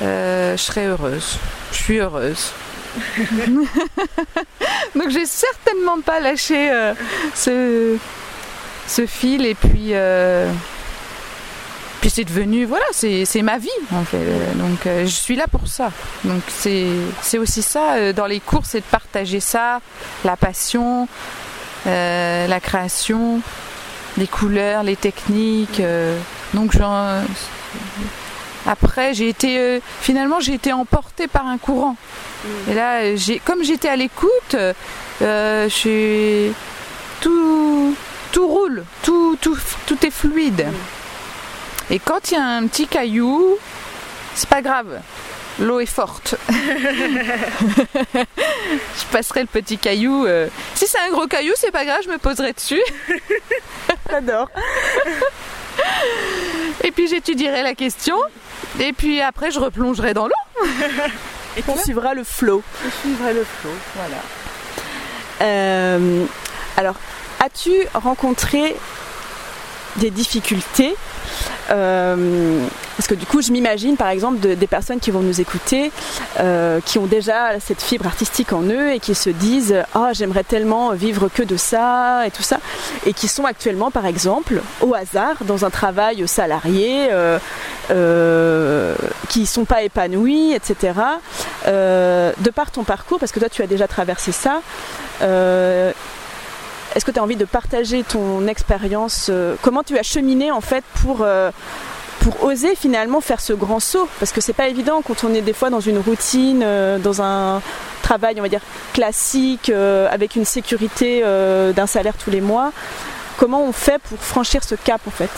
je 0.03 0.57
serai 0.59 0.87
heureuse. 0.89 1.39
Je 1.73 1.77
suis 1.77 1.99
heureuse. 2.01 2.53
Donc 4.95 5.11
j'ai 5.11 5.27
certainement 5.27 6.01
pas 6.01 6.21
lâché 6.21 6.71
euh, 6.71 6.95
ce, 7.35 7.97
ce, 8.87 9.07
fil 9.07 9.45
et 9.45 9.55
puis 9.55 9.91
euh, 9.93 10.51
puis 12.01 12.11
c'est 12.11 12.25
devenu 12.25 12.65
voilà 12.65 12.85
c'est 12.93 13.43
ma 13.43 13.59
vie 13.59 13.69
en 13.93 14.05
fait. 14.05 14.25
Donc 14.57 14.87
euh, 14.87 15.03
je 15.03 15.11
suis 15.11 15.37
là 15.37 15.47
pour 15.51 15.67
ça. 15.67 15.91
Donc 16.25 16.43
c'est 16.49 17.39
aussi 17.39 17.63
ça 17.63 18.13
dans 18.13 18.27
les 18.27 18.41
cours 18.41 18.67
c'est 18.67 18.81
de 18.81 18.85
partager 18.85 19.41
ça 19.41 19.81
la 20.25 20.37
passion 20.37 21.09
la 21.85 22.61
création 22.61 23.41
les 24.17 24.27
couleurs 24.27 24.83
les 24.83 24.97
techniques 24.97 25.81
donc 26.53 26.73
après 28.67 29.15
j'ai 29.15 29.29
été 29.29 29.81
finalement 30.01 30.41
j'ai 30.41 30.55
été 30.55 30.73
emportée 30.73 31.29
par 31.29 31.47
un 31.47 31.59
courant 31.59 31.97
et 32.69 32.75
là, 32.75 33.01
comme 33.45 33.63
j'étais 33.63 33.89
à 33.89 33.97
l'écoute, 33.97 34.57
euh, 35.23 35.69
tout, 37.21 37.97
tout 38.33 38.47
roule, 38.47 38.85
tout, 39.03 39.37
tout, 39.41 39.59
tout 39.87 40.07
est 40.07 40.11
fluide. 40.11 40.67
Et 41.91 41.99
quand 41.99 42.31
il 42.31 42.35
y 42.35 42.37
a 42.37 42.45
un 42.45 42.67
petit 42.67 42.87
caillou, 42.87 43.57
c'est 44.35 44.49
pas 44.49 44.63
grave. 44.63 45.01
L'eau 45.59 45.81
est 45.81 45.87
forte. 45.87 46.35
je 46.51 48.25
passerai 49.11 49.41
le 49.41 49.47
petit 49.47 49.79
caillou. 49.79 50.27
Euh. 50.27 50.49
Si 50.75 50.87
c'est 50.87 50.99
un 50.99 51.11
gros 51.11 51.27
caillou, 51.27 51.53
c'est 51.57 51.71
pas 51.71 51.85
grave, 51.85 52.01
je 52.05 52.11
me 52.11 52.19
poserai 52.19 52.53
dessus. 52.53 52.83
J'adore. 54.11 54.51
Et 56.85 56.91
puis 56.91 57.09
j'étudierai 57.09 57.63
la 57.63 57.75
question. 57.75 58.17
Et 58.81 58.93
puis 58.93 59.21
après, 59.21 59.51
je 59.51 59.59
replongerai 59.59 60.15
dans 60.15 60.27
l'eau. 60.27 60.67
Et 61.57 61.63
on 61.69 61.77
suivra 61.77 62.15
le 62.15 62.23
flow. 62.25 62.63
On 62.87 62.91
suivra 63.01 63.33
le 63.33 63.45
flow, 63.45 63.71
voilà. 63.95 64.23
Euh, 65.41 66.25
alors, 66.77 66.97
as-tu 67.41 67.73
rencontré 67.95 68.77
des 69.99 70.11
difficultés 70.11 70.95
euh, 71.71 72.67
parce 72.97 73.09
que 73.09 73.15
du 73.15 73.27
coup, 73.27 73.43
je 73.43 73.53
m'imagine 73.53 73.97
par 73.97 74.09
exemple 74.09 74.39
des 74.39 74.67
personnes 74.67 75.01
qui 75.01 75.11
vont 75.11 75.21
nous 75.21 75.41
écouter, 75.41 75.93
euh, 76.41 76.81
qui 76.85 76.99
ont 76.99 77.07
déjà 77.07 77.61
cette 77.61 77.83
fibre 77.83 78.07
artistique 78.07 78.53
en 78.53 78.63
eux 78.63 78.93
et 78.93 79.01
qui 79.01 79.15
se 79.15 79.31
disent 79.31 79.83
Ah, 79.95 80.11
j'aimerais 80.13 80.45
tellement 80.45 80.93
vivre 80.93 81.29
que 81.29 81.43
de 81.43 81.57
ça 81.57 82.27
et 82.27 82.31
tout 82.31 82.43
ça, 82.43 82.59
et 83.05 83.13
qui 83.13 83.29
sont 83.29 83.45
actuellement 83.45 83.91
par 83.91 84.07
exemple 84.07 84.63
au 84.81 84.95
hasard 84.95 85.37
dans 85.43 85.65
un 85.65 85.71
travail 85.71 86.27
salarié, 86.27 87.09
euh, 87.91 88.95
qui 89.29 89.41
ne 89.41 89.47
sont 89.47 89.65
pas 89.65 89.83
épanouis, 89.83 90.53
etc. 90.55 90.93
de 91.67 92.51
par 92.55 92.71
ton 92.71 92.85
parcours, 92.85 93.19
parce 93.19 93.33
que 93.33 93.41
toi 93.41 93.49
tu 93.49 93.63
as 93.63 93.67
déjà 93.67 93.87
traversé 93.89 94.33
ça, 94.33 94.63
est-ce 96.97 97.05
que 97.05 97.11
tu 97.11 97.19
as 97.19 97.23
envie 97.23 97.37
de 97.37 97.45
partager 97.45 98.03
ton 98.05 98.49
expérience 98.49 99.31
Comment 99.61 99.83
tu 99.83 99.99
as 99.99 100.03
cheminé 100.03 100.51
en 100.51 100.63
fait 100.63 100.83
pour, 101.03 101.19
euh, 101.21 101.51
pour 102.21 102.43
oser 102.43 102.75
finalement 102.75 103.21
faire 103.21 103.43
ce 103.43 103.53
grand 103.53 103.81
saut? 103.81 104.09
Parce 104.19 104.33
que 104.33 104.41
c'est 104.41 104.55
pas 104.55 104.69
évident 104.69 105.03
quand 105.07 105.23
on 105.23 105.35
est 105.35 105.43
des 105.43 105.53
fois 105.53 105.69
dans 105.69 105.81
une 105.81 105.99
routine, 105.99 106.63
euh, 106.65 106.99
dans 106.99 107.21
un 107.21 107.61
travail, 108.01 108.37
on 108.39 108.43
va 108.43 108.49
dire, 108.49 108.63
classique, 108.95 109.69
euh, 109.69 110.09
avec 110.11 110.37
une 110.37 110.47
sécurité 110.47 111.21
d'un 111.21 111.87
salaire 111.87 112.15
tous 112.17 112.31
les 112.31 112.41
mois. 112.41 112.73
Comment 113.37 113.63
on 113.63 113.73
fait 113.73 113.99
pour 113.99 114.19
franchir 114.19 114.65
ce 114.65 114.75
cap 114.75 115.03
en 115.07 115.11
fait? 115.11 115.31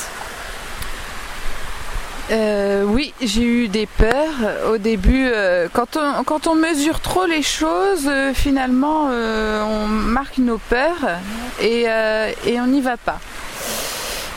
Euh, 2.31 2.85
oui, 2.85 3.15
j'ai 3.23 3.43
eu 3.43 3.69
des 3.69 3.87
peurs 3.87 4.71
au 4.71 4.79
début. 4.79 5.29
Euh, 5.33 5.69
quand, 5.73 5.97
on, 6.47 6.55
mesure 6.55 7.01
trop 7.01 7.27
les 7.27 7.43
choses, 7.43 8.07
euh, 8.07 8.35
finalement, 8.35 9.07
on 9.07 9.87
marque 9.87 10.39
nos 10.39 10.59
peurs 10.59 11.21
et, 11.61 11.87
on 12.61 12.67
n'y 12.67 12.81
va 12.81 12.97
pas. 12.97 13.19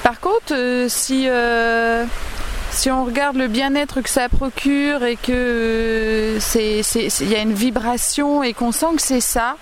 Par 0.03 0.19
contre, 0.19 0.85
si, 0.87 1.27
si 2.71 2.91
on 2.91 3.05
regarde 3.05 3.35
le 3.35 3.47
bien-être 3.47 4.01
que 4.01 4.09
ça 4.09 4.29
procure 4.29 5.03
et 5.03 5.15
que 5.15 6.37
c'est, 6.39 6.81
y 7.21 7.35
a 7.35 7.41
une 7.41 7.53
vibration 7.53 8.41
et 8.41 8.53
qu'on 8.53 8.71
sent 8.71 8.95
que 8.95 9.01
c'est 9.01 9.21
ça, 9.21 9.57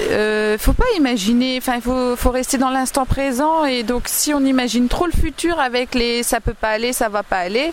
euh, 0.00 0.56
faut 0.58 0.72
pas 0.72 0.84
imaginer, 0.96 1.58
enfin 1.58 1.74
il 1.76 1.82
faut, 1.82 2.30
rester 2.30 2.58
dans 2.58 2.70
l'instant 2.70 3.06
présent 3.06 3.64
et 3.64 3.82
donc 3.82 4.04
si 4.06 4.32
on 4.32 4.40
imagine 4.40 4.88
trop 4.88 5.06
le 5.06 5.12
futur 5.12 5.58
avec 5.58 5.94
les 5.94 6.22
ça 6.22 6.40
peut 6.40 6.54
pas 6.54 6.70
aller, 6.70 6.92
ça 6.92 7.08
va 7.08 7.22
pas 7.22 7.38
aller, 7.38 7.72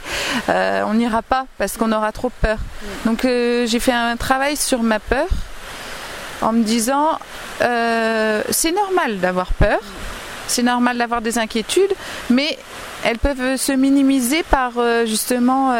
euh, 0.49 0.83
on 0.87 0.95
n'ira 0.95 1.21
pas 1.21 1.45
parce 1.57 1.77
qu'on 1.77 1.91
aura 1.91 2.11
trop 2.11 2.29
peur. 2.41 2.57
Donc 3.05 3.25
euh, 3.25 3.67
j'ai 3.67 3.79
fait 3.79 3.91
un 3.91 4.17
travail 4.17 4.57
sur 4.57 4.81
ma 4.81 4.99
peur 4.99 5.27
en 6.41 6.53
me 6.53 6.63
disant 6.63 7.19
euh, 7.61 8.41
c'est 8.49 8.71
normal 8.71 9.19
d'avoir 9.19 9.53
peur, 9.53 9.79
c'est 10.47 10.63
normal 10.63 10.97
d'avoir 10.97 11.21
des 11.21 11.37
inquiétudes, 11.37 11.93
mais 12.31 12.57
elles 13.03 13.19
peuvent 13.19 13.57
se 13.57 13.71
minimiser 13.71 14.41
par 14.43 14.73
justement 15.05 15.73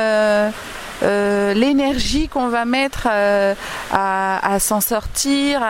euh, 1.03 1.53
l'énergie 1.53 2.27
qu'on 2.27 2.47
va 2.47 2.65
mettre 2.65 3.07
euh, 3.11 3.53
à, 3.91 4.57
s'en 4.59 4.81
sortir, 4.81 5.61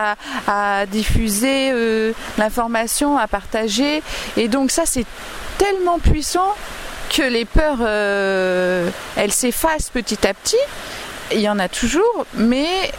à, 0.47 0.85
diffuser 0.85 1.71
euh, 1.71 2.13
l'information, 2.37 3.17
à 3.17 3.27
partager. 3.27 4.01
Et 4.37 4.47
donc 4.47 4.71
ça, 4.71 4.83
c'est 4.85 5.05
tellement 5.57 5.99
puissant 5.99 6.53
que 7.09 7.23
les 7.23 7.45
peurs, 7.45 7.81
elles 9.15 9.31
s'effacent 9.31 9.89
petit 9.89 10.27
à 10.27 10.33
petit. 10.33 10.55
Il 11.31 11.39
y 11.39 11.49
en 11.49 11.59
a 11.59 11.67
toujours, 11.67 12.25
mais 12.33 12.91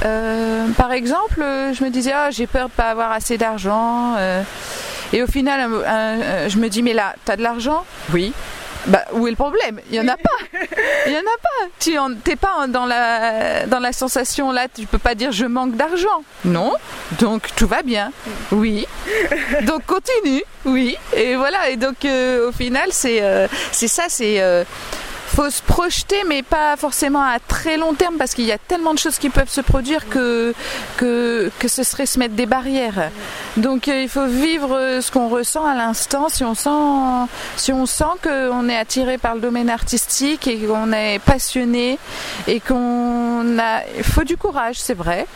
par 0.00 0.92
exemple, 0.92 1.38
je 1.38 1.84
me 1.84 1.90
disais, 1.90 2.12
ah, 2.12 2.30
j'ai 2.30 2.46
peur 2.46 2.68
de 2.68 2.72
pas 2.72 2.90
avoir 2.90 3.12
assez 3.12 3.38
d'argent. 3.38 4.16
et 5.12 5.22
au 5.22 5.26
final, 5.26 5.68
je 6.48 6.58
me 6.58 6.68
dis, 6.68 6.82
mais 6.82 6.92
là, 6.92 7.14
t'as 7.24 7.36
de 7.36 7.42
l'argent? 7.42 7.84
Oui. 8.12 8.32
Bah, 8.86 9.04
où 9.12 9.26
est 9.26 9.30
le 9.30 9.36
problème? 9.36 9.80
Il 9.90 9.96
y 9.96 10.00
en 10.00 10.08
a 10.08 10.16
pas. 10.16 10.58
Il 11.06 11.12
y 11.12 11.16
en 11.16 11.20
a 11.20 11.38
pas. 11.40 11.68
Tu 11.78 11.96
t'es 12.24 12.36
pas 12.36 12.66
dans 12.68 12.86
la 12.86 13.66
dans 13.66 13.78
la 13.78 13.92
sensation 13.92 14.50
là. 14.50 14.66
Tu 14.68 14.86
peux 14.86 14.98
pas 14.98 15.14
dire 15.14 15.30
je 15.32 15.46
manque 15.46 15.76
d'argent. 15.76 16.24
Non. 16.44 16.72
Donc 17.20 17.48
tout 17.54 17.66
va 17.66 17.82
bien. 17.82 18.12
Oui. 18.50 18.86
Donc 19.62 19.86
continue. 19.86 20.42
Oui. 20.64 20.96
Et 21.16 21.36
voilà. 21.36 21.70
Et 21.70 21.76
donc 21.76 22.04
euh, 22.04 22.48
au 22.48 22.52
final 22.52 22.88
c'est 22.90 23.22
euh, 23.22 23.46
ça. 23.72 24.04
C'est 24.08 24.40
euh, 24.40 24.64
faut 25.32 25.48
se 25.50 25.62
projeter, 25.62 26.16
mais 26.28 26.42
pas 26.42 26.76
forcément 26.76 27.22
à 27.22 27.38
très 27.38 27.76
long 27.78 27.94
terme, 27.94 28.16
parce 28.18 28.34
qu'il 28.34 28.44
y 28.44 28.52
a 28.52 28.58
tellement 28.58 28.92
de 28.92 28.98
choses 28.98 29.18
qui 29.18 29.30
peuvent 29.30 29.48
se 29.48 29.62
produire 29.62 30.08
que, 30.08 30.54
que, 30.96 31.50
ce 31.66 31.82
serait 31.84 32.06
se 32.06 32.18
mettre 32.18 32.34
des 32.34 32.46
barrières. 32.46 33.10
Donc 33.56 33.88
euh, 33.88 34.02
il 34.02 34.08
faut 34.08 34.26
vivre 34.26 34.76
euh, 34.76 35.00
ce 35.00 35.10
qu'on 35.10 35.28
ressent 35.28 35.64
à 35.64 35.74
l'instant. 35.74 36.28
Si 36.28 36.44
on 36.44 36.54
sent, 36.54 37.30
si 37.56 37.72
sent 37.86 38.04
qu'on 38.22 38.68
est 38.68 38.76
attiré 38.76 39.16
par 39.16 39.34
le 39.34 39.40
domaine 39.40 39.70
artistique 39.70 40.46
et 40.46 40.58
qu'on 40.58 40.92
est 40.92 41.18
passionné 41.20 41.98
et 42.46 42.60
qu'on 42.60 43.58
a, 43.58 43.80
il 43.96 44.04
faut 44.04 44.24
du 44.24 44.36
courage, 44.36 44.76
c'est 44.78 44.94
vrai. 44.94 45.26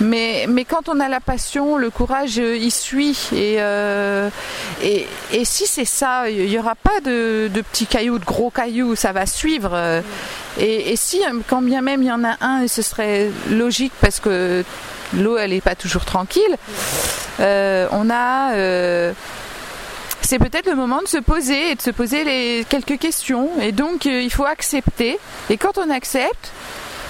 Mais, 0.00 0.46
mais 0.48 0.64
quand 0.64 0.88
on 0.88 0.98
a 0.98 1.08
la 1.08 1.20
passion, 1.20 1.76
le 1.76 1.90
courage, 1.90 2.38
euh, 2.38 2.56
il 2.56 2.72
suit. 2.72 3.28
Et, 3.32 3.58
et, 4.82 5.06
et 5.32 5.44
si 5.44 5.66
c'est 5.66 5.84
ça, 5.84 6.28
il 6.28 6.48
n'y 6.48 6.58
aura 6.58 6.74
pas 6.74 7.00
de, 7.04 7.48
de 7.52 7.60
petits 7.60 7.86
cailloux, 7.86 8.18
de 8.18 8.24
gros 8.24 8.50
cailloux, 8.50 8.96
ça 8.96 9.12
va 9.12 9.26
suivre. 9.28 9.70
euh. 9.74 10.00
Et, 10.58 10.96
si, 10.96 11.22
euh, 11.24 11.40
quand 11.46 11.62
bien 11.62 11.82
même 11.82 12.02
il 12.02 12.08
y 12.08 12.12
en 12.12 12.24
a 12.24 12.36
un, 12.40 12.62
et 12.62 12.68
ce 12.68 12.82
serait 12.82 13.30
logique 13.50 13.92
parce 14.00 14.18
que 14.18 14.64
l'eau, 15.14 15.36
elle 15.38 15.50
n'est 15.50 15.60
pas 15.60 15.76
toujours 15.76 16.04
tranquille, 16.04 16.56
euh, 17.40 17.86
on 17.92 18.10
a... 18.10 18.52
c'est 20.20 20.38
peut-être 20.38 20.66
le 20.66 20.74
moment 20.74 21.00
de 21.00 21.08
se 21.08 21.18
poser 21.18 21.70
et 21.70 21.74
de 21.76 21.80
se 21.82 21.90
poser 21.90 22.24
les 22.24 22.66
quelques 22.68 22.98
questions. 22.98 23.50
Et 23.60 23.72
donc, 23.72 24.04
il 24.04 24.30
faut 24.30 24.46
accepter. 24.46 25.18
Et 25.48 25.56
quand 25.56 25.78
on 25.78 25.88
accepte, 25.90 26.50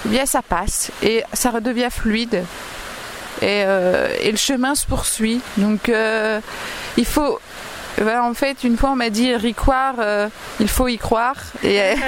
eh 0.05 0.09
bien, 0.09 0.25
ça 0.25 0.41
passe 0.41 0.91
et 1.01 1.23
ça 1.33 1.49
redevient 1.49 1.89
fluide. 1.91 2.43
Et, 3.41 3.61
et 4.21 4.31
le 4.31 4.37
chemin 4.37 4.75
se 4.75 4.85
poursuit. 4.85 5.41
Donc, 5.57 5.91
il 6.97 7.05
faut. 7.05 7.39
En 8.01 8.33
fait, 8.33 8.63
une 8.63 8.77
fois, 8.77 8.91
on 8.91 8.95
m'a 8.95 9.09
dit 9.09 9.31
y 9.43 9.53
croire, 9.53 9.95
euh, 9.99 10.27
il 10.59 10.67
faut 10.67 10.87
y 10.87 10.97
croire. 10.97 11.35
Et, 11.63 11.79
euh, 11.81 11.95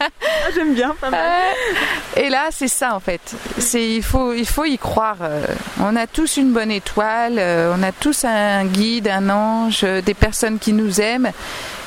Ah, 0.00 0.50
J'aime 0.54 0.74
bien, 0.74 0.94
pas 1.00 1.10
mal. 1.10 1.20
euh, 1.20 2.20
et 2.20 2.28
là, 2.28 2.46
c'est 2.50 2.68
ça 2.68 2.94
en 2.94 3.00
fait. 3.00 3.20
C'est 3.58 3.86
il 3.86 4.02
faut 4.02 4.32
il 4.32 4.46
faut 4.46 4.64
y 4.64 4.78
croire. 4.78 5.16
Euh, 5.22 5.44
On 5.82 5.96
a 5.96 6.06
tous 6.06 6.36
une 6.36 6.52
bonne 6.52 6.70
étoile, 6.70 7.34
on 7.38 7.82
a 7.82 7.92
tous 7.92 8.24
un 8.24 8.64
guide, 8.64 9.08
un 9.08 9.28
ange, 9.30 9.82
des 9.82 10.14
personnes 10.14 10.58
qui 10.58 10.72
nous 10.72 11.00
aiment. 11.00 11.30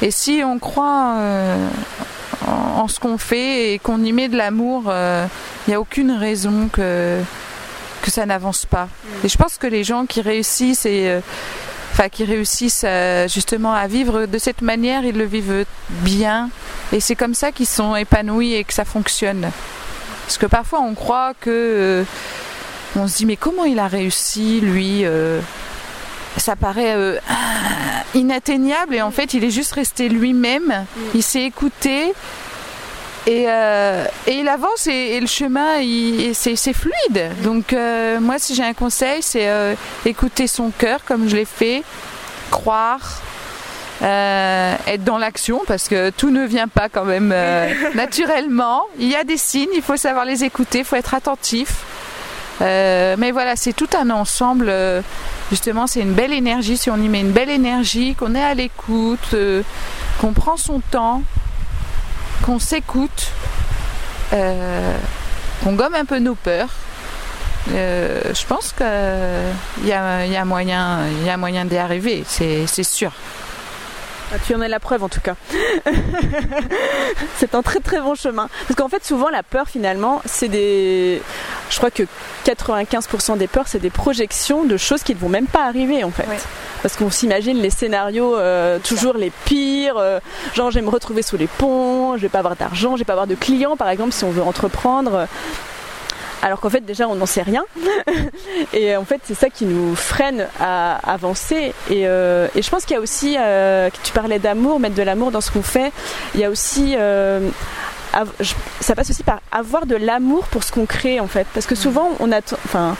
Et 0.01 0.11
si 0.11 0.41
on 0.45 0.59
croit 0.59 1.13
euh, 1.17 1.67
en, 2.47 2.81
en 2.81 2.87
ce 2.87 2.99
qu'on 2.99 3.17
fait 3.17 3.73
et 3.73 3.79
qu'on 3.79 4.03
y 4.03 4.11
met 4.11 4.27
de 4.27 4.37
l'amour, 4.37 4.85
euh, 4.87 5.25
il 5.67 5.71
n'y 5.71 5.75
a 5.75 5.79
aucune 5.79 6.11
raison 6.11 6.69
que 6.71 7.19
que 8.01 8.09
ça 8.11 8.25
n'avance 8.25 8.65
pas. 8.65 8.87
Et 9.23 9.29
je 9.29 9.37
pense 9.37 9.57
que 9.57 9.67
les 9.67 9.83
gens 9.83 10.05
qui 10.07 10.21
réussissent 10.21 10.85
et 10.87 11.07
euh, 11.07 11.19
enfin 12.01 12.09
qui 12.09 12.23
réussissent 12.23 12.83
euh, 12.83 13.27
justement 13.27 13.73
à 13.73 13.85
vivre 13.85 14.25
de 14.25 14.37
cette 14.39 14.63
manière, 14.63 15.05
ils 15.05 15.15
le 15.15 15.25
vivent 15.25 15.65
bien. 16.01 16.49
Et 16.91 16.99
c'est 16.99 17.15
comme 17.15 17.35
ça 17.35 17.51
qu'ils 17.51 17.67
sont 17.67 17.95
épanouis 17.95 18.55
et 18.55 18.63
que 18.63 18.73
ça 18.73 18.85
fonctionne. 18.85 19.51
Parce 20.25 20.39
que 20.39 20.47
parfois 20.47 20.79
on 20.79 20.95
croit 20.95 21.33
que 21.39 21.49
euh, 21.49 22.03
on 22.95 23.07
se 23.07 23.17
dit 23.17 23.25
mais 23.27 23.35
comment 23.35 23.65
il 23.65 23.77
a 23.77 23.87
réussi 23.87 24.61
lui 24.61 25.05
euh, 25.05 25.41
ça 26.37 26.55
paraît 26.55 26.95
euh, 26.95 27.19
inatteignable. 28.15 28.95
Et 28.95 29.01
en 29.03 29.11
fait 29.11 29.35
il 29.35 29.43
est 29.43 29.51
juste 29.51 29.73
resté 29.73 30.09
lui-même, 30.09 30.85
il 31.13 31.21
s'est 31.21 31.43
écouté 31.43 32.13
et, 33.27 33.45
euh, 33.47 34.05
et 34.25 34.39
il 34.39 34.47
avance 34.47 34.87
et, 34.87 34.91
et 34.91 35.19
le 35.19 35.27
chemin 35.27 35.75
c'est 36.33 36.73
fluide. 36.73 37.31
Donc 37.43 37.73
euh, 37.73 38.19
moi 38.19 38.39
si 38.39 38.55
j'ai 38.55 38.63
un 38.63 38.73
conseil 38.73 39.21
c'est 39.21 39.47
euh, 39.47 39.75
écouter 40.05 40.47
son 40.47 40.71
cœur 40.71 41.03
comme 41.05 41.29
je 41.29 41.35
l'ai 41.35 41.45
fait, 41.45 41.83
croire, 42.49 43.21
être 44.01 45.03
dans 45.03 45.19
l'action 45.19 45.61
parce 45.67 45.87
que 45.87 46.09
tout 46.09 46.31
ne 46.31 46.45
vient 46.45 46.67
pas 46.67 46.89
quand 46.89 47.05
même 47.05 47.33
naturellement. 47.95 48.85
Il 48.97 49.07
y 49.07 49.15
a 49.15 49.23
des 49.23 49.37
signes, 49.37 49.69
il 49.75 49.83
faut 49.83 49.97
savoir 49.97 50.25
les 50.25 50.43
écouter, 50.43 50.79
il 50.79 50.85
faut 50.85 50.95
être 50.95 51.13
attentif. 51.13 51.83
Mais 52.59 53.31
voilà, 53.31 53.55
c'est 53.55 53.73
tout 53.73 53.89
un 53.95 54.09
ensemble. 54.09 54.73
justement, 55.51 55.85
c'est 55.85 56.01
une 56.01 56.13
belle 56.13 56.33
énergie. 56.33 56.77
Si 56.77 56.89
on 56.89 56.97
y 56.97 57.09
met 57.09 57.21
une 57.21 57.31
belle 57.31 57.51
énergie, 57.51 58.15
qu'on 58.15 58.33
est 58.33 58.43
à 58.43 58.55
l'écoute, 58.55 59.35
qu'on 60.19 60.33
prend 60.33 60.57
son 60.57 60.79
temps, 60.79 61.21
qu'on 62.51 62.59
s'écoute, 62.59 63.27
euh, 64.33 64.97
qu'on 65.63 65.71
gomme 65.73 65.95
un 65.95 66.03
peu 66.03 66.19
nos 66.19 66.35
peurs. 66.35 66.67
euh, 67.71 68.19
je 68.33 68.45
pense 68.45 68.73
qu'il 68.73 69.87
y 69.87 69.93
a, 69.93 70.25
il 70.25 70.31
y 70.33 70.35
a 70.35 70.43
y 71.25 71.29
a 71.29 71.37
moyen 71.37 71.65
d'y 71.65 71.77
arriver, 71.77 72.25
c'est 72.27 72.67
c'est 72.67 72.83
sûr. 72.83 73.13
Ah, 74.33 74.37
Tu 74.45 74.53
en 74.53 74.61
es 74.61 74.67
la 74.67 74.81
preuve 74.81 75.01
en 75.03 75.07
tout 75.09 75.21
cas. 75.21 75.35
c'est 77.37 77.55
un 77.55 77.61
très 77.61 77.79
très 77.79 78.01
bon 78.01 78.15
chemin. 78.15 78.49
Parce 78.67 78.77
qu'en 78.77 78.89
fait, 78.89 79.05
souvent, 79.05 79.29
la 79.29 79.43
peur 79.43 79.67
finalement, 79.69 80.21
c'est 80.25 80.49
des. 80.49 81.21
Je 81.71 81.77
crois 81.77 81.89
que 81.89 82.03
95% 82.45 83.37
des 83.37 83.47
peurs, 83.47 83.67
c'est 83.67 83.79
des 83.79 83.89
projections 83.89 84.65
de 84.65 84.77
choses 84.77 85.01
qui 85.03 85.15
ne 85.15 85.19
vont 85.19 85.29
même 85.29 85.47
pas 85.47 85.65
arriver 85.65 86.03
en 86.03 86.11
fait. 86.11 86.25
Oui. 86.29 86.35
Parce 86.83 86.95
qu'on 86.95 87.09
s'imagine 87.09 87.57
les 87.57 87.69
scénarios 87.69 88.35
euh, 88.37 88.77
toujours 88.79 89.13
les 89.15 89.31
pires. 89.45 89.97
euh, 89.97 90.19
genre, 90.53 90.69
je 90.69 90.79
vais 90.79 90.85
me 90.85 90.89
retrouver 90.89 91.21
sous 91.21 91.37
les 91.37 91.47
ponts, 91.47 92.17
je 92.17 92.21
vais 92.21 92.29
pas 92.29 92.39
avoir 92.39 92.55
d'argent, 92.55 92.95
je 92.95 92.99
vais 92.99 93.05
pas 93.05 93.13
avoir 93.13 93.27
de 93.27 93.35
clients 93.35 93.77
par 93.77 93.89
exemple 93.89 94.11
si 94.11 94.23
on 94.25 94.31
veut 94.31 94.43
entreprendre. 94.43 95.27
Alors 96.43 96.59
qu'en 96.59 96.69
fait, 96.71 96.81
déjà, 96.81 97.07
on 97.07 97.15
n'en 97.15 97.27
sait 97.27 97.43
rien. 97.43 97.63
et 98.73 98.95
en 98.95 99.05
fait, 99.05 99.21
c'est 99.23 99.35
ça 99.35 99.49
qui 99.49 99.65
nous 99.65 99.95
freine 99.95 100.47
à 100.59 100.95
avancer. 101.11 101.73
Et, 101.89 102.07
euh, 102.07 102.47
et 102.55 102.61
je 102.63 102.69
pense 102.69 102.85
qu'il 102.85 102.95
y 102.95 102.97
a 102.97 103.01
aussi, 103.01 103.35
euh, 103.39 103.89
tu 104.03 104.11
parlais 104.11 104.39
d'amour, 104.39 104.79
mettre 104.79 104.95
de 104.95 105.03
l'amour 105.03 105.31
dans 105.31 105.41
ce 105.41 105.51
qu'on 105.51 105.61
fait. 105.61 105.91
Il 106.33 106.41
y 106.41 106.43
a 106.43 106.49
aussi, 106.49 106.95
euh, 106.97 107.47
ça 108.81 108.95
passe 108.95 109.09
aussi 109.09 109.23
par 109.23 109.39
avoir 109.51 109.85
de 109.85 109.95
l'amour 109.95 110.45
pour 110.47 110.63
ce 110.63 110.71
qu'on 110.71 110.85
crée, 110.85 111.19
en 111.19 111.27
fait. 111.27 111.47
Parce 111.53 111.65
que 111.65 111.75
souvent, 111.75 112.09
on 112.19 112.31
a, 112.31 112.41
t- 112.41 112.55
enfin, 112.65 112.95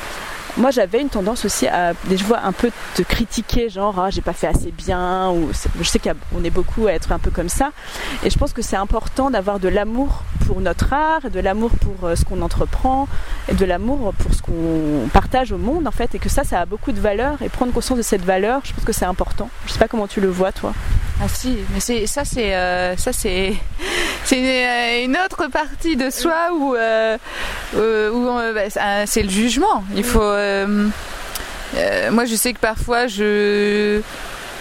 moi, 0.58 0.70
j'avais 0.72 1.00
une 1.00 1.10
tendance 1.10 1.46
aussi 1.46 1.68
à, 1.68 1.94
des 2.06 2.18
fois, 2.18 2.40
un 2.44 2.52
peu 2.52 2.72
te 2.96 3.02
critiquer, 3.02 3.70
genre, 3.70 3.98
ah, 4.00 4.10
j'ai 4.10 4.22
pas 4.22 4.34
fait 4.34 4.48
assez 4.48 4.72
bien, 4.72 5.30
ou 5.32 5.50
je 5.80 5.84
sais 5.88 6.00
qu'on 6.00 6.44
est 6.44 6.50
beaucoup 6.50 6.88
à 6.88 6.92
être 6.94 7.12
un 7.14 7.20
peu 7.20 7.32
comme 7.32 7.48
ça. 7.50 7.72
Et 8.24 8.30
je 8.30 8.38
pense 8.38 8.52
que 8.52 8.62
c'est 8.62 8.76
important 8.76 9.30
d'avoir 9.30 9.60
de 9.60 9.70
l'amour 9.70 10.24
pour 10.48 10.60
notre 10.60 10.92
art, 10.92 11.26
et 11.26 11.30
de 11.30 11.40
l'amour 11.40 11.72
pour 11.80 12.06
euh, 12.08 12.16
ce 12.16 12.26
qu'on 12.26 12.42
entreprend, 12.42 13.08
et 13.48 13.54
de 13.54 13.64
l'amour 13.66 14.14
pour 14.18 14.34
ce 14.34 14.42
qu'on 14.42 15.08
partage 15.14 15.54
au 15.54 15.58
monde, 15.58 15.88
en 15.88 15.92
fait, 15.92 16.16
et 16.16 16.20
que 16.20 16.28
ça, 16.30 16.44
ça 16.44 16.60
a 16.60 16.66
beaucoup 16.66 16.92
de 16.92 17.00
valeur, 17.00 17.42
et 17.42 17.48
prendre 17.48 17.72
conscience 17.72 17.98
de 17.98 18.04
cette 18.04 18.24
valeur, 18.26 18.62
je 18.66 18.74
pense 18.74 18.84
que 18.84 18.94
c'est 18.94 19.06
important. 19.06 19.50
Je 19.68 19.72
sais 19.72 19.80
pas 19.80 19.88
comment 19.88 20.08
tu 20.08 20.20
le 20.20 20.30
vois, 20.30 20.52
toi. 20.52 20.74
Ah 21.24 21.28
si, 21.28 21.56
mais 21.72 21.80
c'est 21.80 22.08
ça 22.08 22.26
c'est 22.26 22.56
euh, 22.56 22.98
ça 22.98 23.14
c'est 23.14 23.54
c'est 24.26 24.38
euh, 24.40 25.06
une 25.06 25.16
autre 25.24 25.46
partie 25.52 25.96
de 25.96 26.10
soi 26.10 26.50
où 26.52 26.76
euh, 26.76 27.18
où 27.76 28.26
bah, 28.56 29.06
c'est 29.06 29.22
le 29.22 29.30
jugement. 29.30 29.84
Il 29.96 30.04
faut 30.04 30.20
moi 32.12 32.26
je 32.26 32.36
sais 32.36 32.54
que 32.54 32.60
parfois 32.60 33.06
je 33.06 34.02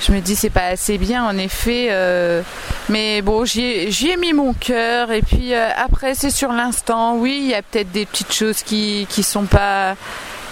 je 0.02 0.12
me 0.12 0.20
dis 0.20 0.36
c'est 0.36 0.50
pas 0.50 0.66
assez 0.66 0.98
bien 0.98 1.24
en 1.24 1.38
effet 1.38 1.88
mais 2.90 3.22
bon 3.22 3.46
j'y 3.46 4.10
ai, 4.10 4.16
mis 4.18 4.34
mon 4.34 4.52
cœur 4.52 5.12
et 5.12 5.22
puis 5.22 5.54
après 5.54 6.14
c'est 6.14 6.30
sur 6.30 6.52
l'instant 6.52 7.16
oui 7.16 7.38
il 7.40 7.48
y 7.48 7.54
a 7.54 7.62
peut-être 7.62 7.90
des 7.90 8.04
petites 8.04 8.34
choses 8.34 8.62
qui 8.62 9.06
qui 9.08 9.22
sont 9.22 9.44
pas 9.44 9.96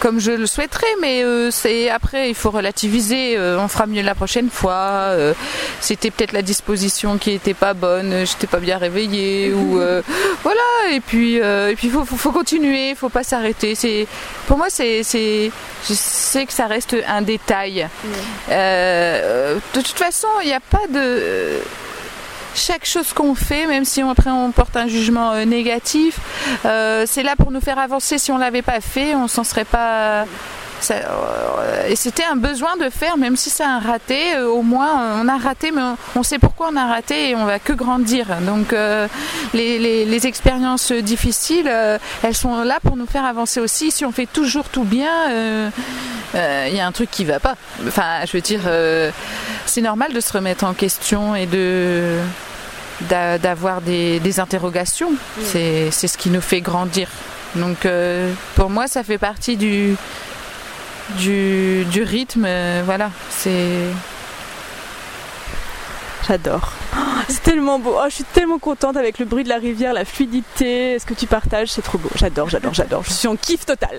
comme 0.00 0.20
je 0.20 0.30
le 0.30 0.46
souhaiterais, 0.46 0.86
mais 1.00 1.24
euh, 1.24 1.50
c'est 1.50 1.90
après 1.90 2.28
il 2.28 2.34
faut 2.34 2.50
relativiser. 2.50 3.36
Euh, 3.36 3.58
on 3.58 3.68
fera 3.68 3.86
mieux 3.86 4.02
la 4.02 4.14
prochaine 4.14 4.50
fois. 4.50 4.74
Euh, 4.74 5.34
c'était 5.80 6.10
peut-être 6.10 6.32
la 6.32 6.42
disposition 6.42 7.18
qui 7.18 7.32
était 7.32 7.54
pas 7.54 7.74
bonne. 7.74 8.24
J'étais 8.26 8.46
pas 8.46 8.60
bien 8.60 8.78
réveillée 8.78 9.52
ou 9.52 9.80
voilà. 10.42 10.60
Et 10.92 11.00
puis 11.00 11.36
et 11.36 11.74
puis 11.76 11.88
faut, 11.90 12.04
faut, 12.04 12.32
continuer. 12.32 12.94
Faut 12.94 13.08
pas 13.08 13.24
s'arrêter. 13.24 13.74
C'est 13.74 14.06
pour 14.46 14.58
moi 14.58 14.66
c'est 14.70 15.02
c'est 15.02 15.50
je 15.88 15.94
sais 15.94 16.46
que 16.46 16.52
ça 16.52 16.66
reste 16.66 16.96
un 17.06 17.22
détail. 17.22 17.88
de 18.48 19.58
toute 19.74 19.98
façon 19.98 20.28
il 20.42 20.48
n'y 20.48 20.54
a 20.54 20.60
pas 20.60 20.86
de 20.88 21.60
chaque 22.54 22.84
chose 22.84 23.12
qu'on 23.12 23.34
fait, 23.34 23.66
même 23.66 23.84
si 23.84 24.02
on, 24.02 24.10
après 24.10 24.30
on 24.30 24.50
porte 24.50 24.76
un 24.76 24.88
jugement 24.88 25.44
négatif, 25.44 26.18
euh, 26.64 27.04
c'est 27.06 27.22
là 27.22 27.36
pour 27.36 27.50
nous 27.50 27.60
faire 27.60 27.78
avancer. 27.78 28.18
Si 28.18 28.32
on 28.32 28.38
l'avait 28.38 28.62
pas 28.62 28.80
fait, 28.80 29.14
on 29.14 29.28
s'en 29.28 29.44
serait 29.44 29.64
pas. 29.64 30.24
Euh, 30.92 31.88
et 31.88 31.96
c'était 31.96 32.22
un 32.24 32.36
besoin 32.36 32.76
de 32.76 32.88
faire, 32.88 33.16
même 33.16 33.36
si 33.36 33.50
c'est 33.50 33.64
un 33.64 33.80
raté, 33.80 34.38
au 34.38 34.62
moins 34.62 35.20
on 35.20 35.26
a 35.26 35.36
raté, 35.36 35.72
mais 35.72 35.82
on, 36.14 36.22
sait 36.22 36.38
pourquoi 36.38 36.68
on 36.72 36.76
a 36.76 36.86
raté 36.86 37.30
et 37.30 37.34
on 37.34 37.46
va 37.46 37.58
que 37.58 37.72
grandir. 37.72 38.26
Donc 38.42 38.72
les, 39.54 40.26
expériences 40.26 40.92
difficiles, 40.92 41.68
elles 42.22 42.36
sont 42.36 42.62
là 42.62 42.78
pour 42.80 42.96
nous 42.96 43.06
faire 43.06 43.24
avancer 43.24 43.58
aussi. 43.58 43.90
Si 43.90 44.04
on 44.04 44.12
fait 44.12 44.26
toujours 44.26 44.68
tout 44.68 44.84
bien, 44.84 45.70
il 46.34 46.74
y 46.74 46.80
a 46.80 46.86
un 46.86 46.92
truc 46.92 47.10
qui 47.10 47.24
va 47.24 47.40
pas. 47.40 47.56
Enfin, 47.84 48.24
je 48.24 48.32
veux 48.36 48.40
dire, 48.40 48.60
c'est 49.66 49.82
normal 49.82 50.12
de 50.12 50.20
se 50.20 50.32
remettre 50.32 50.64
en 50.64 50.74
question 50.74 51.34
et 51.34 51.46
de 51.46 52.18
d'avoir 53.02 53.80
des, 53.80 54.40
interrogations. 54.40 55.12
C'est 55.42 55.90
ce 55.90 56.18
qui 56.18 56.30
nous 56.30 56.40
fait 56.40 56.60
grandir. 56.60 57.08
Donc 57.54 57.86
euh, 57.86 58.32
pour 58.54 58.70
moi, 58.70 58.86
ça 58.88 59.02
fait 59.02 59.18
partie 59.18 59.56
du, 59.56 59.96
du, 61.16 62.02
rythme. 62.02 62.44
Euh, 62.46 62.82
voilà, 62.84 63.10
c'est. 63.30 63.86
J'adore. 66.26 66.72
c'est 67.28 67.42
tellement 67.42 67.78
beau. 67.78 67.94
Oh, 67.96 68.04
je 68.08 68.16
suis 68.16 68.24
tellement 68.24 68.58
contente 68.58 68.98
avec 68.98 69.18
le 69.18 69.24
bruit 69.24 69.44
de 69.44 69.48
la 69.48 69.56
rivière, 69.56 69.94
la 69.94 70.04
fluidité, 70.04 70.98
ce 70.98 71.06
que 71.06 71.14
tu 71.14 71.26
partages, 71.26 71.68
c'est 71.68 71.80
trop 71.80 71.96
beau. 71.96 72.10
J'adore, 72.16 72.50
j'adore, 72.50 72.74
j'adore. 72.74 73.04
Je 73.04 73.12
suis 73.12 73.28
en 73.28 73.36
kiff 73.36 73.64
total. 73.64 73.98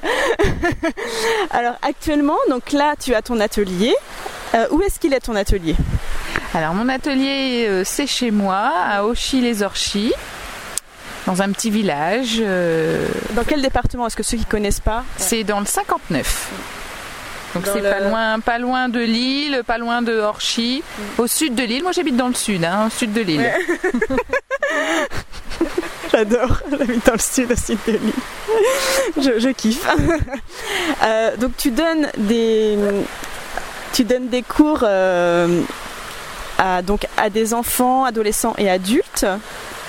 Alors 1.49 1.75
actuellement, 1.81 2.37
donc 2.49 2.71
là, 2.71 2.93
tu 2.99 3.15
as 3.15 3.23
ton 3.23 3.39
atelier. 3.39 3.95
Euh, 4.53 4.67
où 4.71 4.81
est-ce 4.81 4.99
qu'il 4.99 5.13
est 5.13 5.19
ton 5.21 5.35
atelier? 5.35 5.75
Alors 6.53 6.73
mon 6.73 6.89
atelier 6.89 7.67
euh, 7.67 7.83
c'est 7.85 8.07
chez 8.07 8.31
moi 8.31 8.71
à 8.87 9.03
Auchy-les-Orchies 9.03 10.13
dans 11.27 11.41
un 11.43 11.51
petit 11.51 11.69
village. 11.69 12.37
Euh, 12.39 13.07
dans 13.35 13.43
quel 13.43 13.61
département 13.61 14.07
Est-ce 14.07 14.15
que 14.15 14.23
ceux 14.23 14.37
qui 14.37 14.45
connaissent 14.45 14.79
pas 14.79 15.03
C'est 15.17 15.43
dans 15.43 15.59
le 15.59 15.67
59. 15.67 16.51
Donc 17.55 17.65
c'est 17.65 17.81
pas 17.81 17.99
loin, 17.99 18.39
pas 18.39 18.57
loin 18.57 18.89
de 18.89 18.99
Lille, 18.99 19.63
pas 19.65 19.77
loin 19.77 20.01
de 20.01 20.13
Orchy, 20.13 20.83
mm. 20.83 21.21
au 21.21 21.27
sud 21.27 21.53
de 21.55 21.63
Lille. 21.63 21.83
Moi 21.83 21.91
j'habite 21.91 22.15
dans 22.15 22.27
le 22.27 22.33
sud, 22.33 22.63
hein, 22.63 22.87
au 22.87 22.89
sud 22.89 23.13
de 23.13 23.21
Lille. 23.21 23.51
J'adore, 26.11 26.61
j'habite 26.71 27.05
dans 27.05 27.13
le 27.13 27.19
sud, 27.19 27.51
au 27.51 27.55
sud 27.55 27.77
de 27.85 27.91
Lille. 27.91 28.13
Je, 29.39 29.49
kiffe. 29.49 29.87
Euh, 31.03 31.37
donc 31.37 31.55
tu 31.57 31.71
donnes 31.71 32.07
des, 32.17 32.77
tu 33.93 34.03
donnes 34.03 34.29
des 34.29 34.41
cours 34.41 34.83
à, 36.59 36.83
donc, 36.83 37.07
à 37.17 37.31
des 37.31 37.55
enfants, 37.55 38.05
adolescents 38.05 38.53
et 38.59 38.69
adultes. 38.69 39.25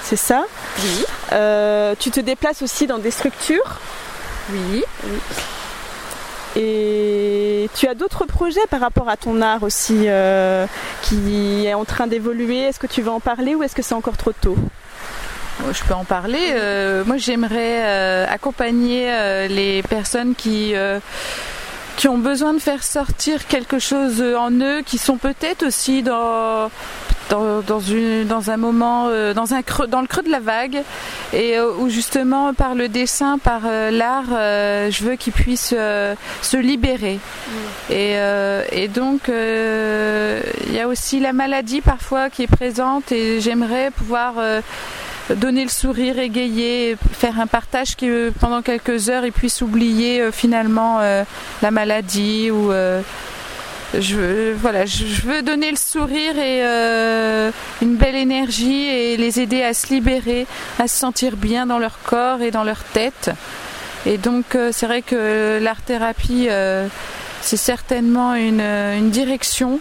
C'est 0.02 0.16
ça? 0.16 0.44
Oui. 0.82 1.04
Euh, 1.32 1.94
tu 1.98 2.10
te 2.10 2.20
déplaces 2.20 2.62
aussi 2.62 2.86
dans 2.86 2.98
des 2.98 3.10
structures? 3.10 3.78
Oui. 4.50 4.82
Et 6.56 7.68
tu 7.76 7.86
as 7.86 7.94
d'autres 7.94 8.24
projets 8.24 8.66
par 8.70 8.80
rapport 8.80 9.08
à 9.08 9.16
ton 9.16 9.42
art 9.42 9.62
aussi 9.62 10.04
euh, 10.06 10.66
qui 11.02 11.66
est 11.66 11.74
en 11.74 11.84
train 11.84 12.06
d'évoluer? 12.06 12.60
Est-ce 12.60 12.78
que 12.78 12.86
tu 12.86 13.02
vas 13.02 13.12
en 13.12 13.20
parler 13.20 13.54
ou 13.54 13.62
est-ce 13.62 13.74
que 13.74 13.82
c'est 13.82 13.94
encore 13.94 14.16
trop 14.16 14.32
tôt? 14.32 14.56
Je 15.70 15.82
peux 15.84 15.94
en 15.94 16.04
parler. 16.04 16.54
Euh, 16.54 17.04
moi, 17.04 17.18
j'aimerais 17.18 18.24
accompagner 18.26 19.06
les 19.48 19.82
personnes 19.82 20.34
qui 20.34 20.74
qui 22.00 22.08
ont 22.08 22.16
besoin 22.16 22.54
de 22.54 22.58
faire 22.58 22.82
sortir 22.82 23.46
quelque 23.46 23.78
chose 23.78 24.22
en 24.22 24.50
eux, 24.52 24.80
qui 24.80 24.96
sont 24.96 25.18
peut-être 25.18 25.66
aussi 25.66 26.02
dans 26.02 26.70
dans, 27.28 27.80
une, 27.80 28.24
dans 28.24 28.50
un 28.50 28.56
moment, 28.56 29.08
euh, 29.08 29.34
dans, 29.34 29.52
un 29.52 29.62
creux, 29.62 29.86
dans 29.86 30.00
le 30.00 30.06
creux 30.06 30.22
de 30.22 30.30
la 30.30 30.40
vague, 30.40 30.82
et 31.34 31.58
euh, 31.58 31.72
où 31.78 31.90
justement 31.90 32.54
par 32.54 32.74
le 32.74 32.88
dessin, 32.88 33.38
par 33.38 33.60
euh, 33.66 33.90
l'art, 33.90 34.30
je 34.90 35.04
veux 35.04 35.16
qu'ils 35.16 35.34
puissent 35.34 35.74
se 35.74 36.56
libérer. 36.56 37.18
Mm. 37.18 37.92
Et, 37.92 38.16
et, 38.72 38.88
donc, 38.88 39.28
il 39.28 40.74
y 40.74 40.80
a 40.80 40.88
aussi 40.88 41.20
la 41.20 41.34
maladie 41.34 41.82
parfois 41.82 42.30
qui 42.30 42.44
est 42.44 42.50
présente, 42.50 43.12
et 43.12 43.42
j'aimerais 43.42 43.90
pouvoir 43.90 44.36
donner 45.34 45.62
le 45.62 45.70
sourire, 45.70 46.18
égayer, 46.18 46.96
faire 47.12 47.38
un 47.38 47.46
partage 47.46 47.96
qui 47.96 48.08
euh, 48.08 48.30
pendant 48.38 48.62
quelques 48.62 49.08
heures 49.08 49.24
ils 49.24 49.32
puissent 49.32 49.62
oublier 49.62 50.20
euh, 50.20 50.32
finalement 50.32 50.98
euh, 51.00 51.24
la 51.62 51.70
maladie 51.70 52.50
ou 52.50 52.72
je 53.92 54.14
veux, 54.14 54.52
voilà, 54.52 54.86
je 54.86 55.22
veux 55.22 55.42
donner 55.42 55.68
le 55.70 55.76
sourire 55.76 56.38
et 56.38 56.62
une 57.82 57.96
belle 57.96 58.14
énergie 58.14 58.86
et 58.86 59.16
les 59.16 59.40
aider 59.40 59.64
à 59.64 59.74
se 59.74 59.88
libérer, 59.88 60.46
à 60.78 60.86
se 60.86 60.96
sentir 60.96 61.36
bien 61.36 61.66
dans 61.66 61.80
leur 61.80 62.00
corps 62.04 62.40
et 62.40 62.52
dans 62.52 62.62
leur 62.62 62.84
tête. 62.84 63.32
Et 64.06 64.16
donc 64.16 64.56
c'est 64.70 64.86
vrai 64.86 65.02
que 65.02 65.58
l'art 65.60 65.82
thérapie 65.82 66.48
c'est 67.42 67.56
certainement 67.56 68.36
une 68.36 69.10
direction 69.10 69.80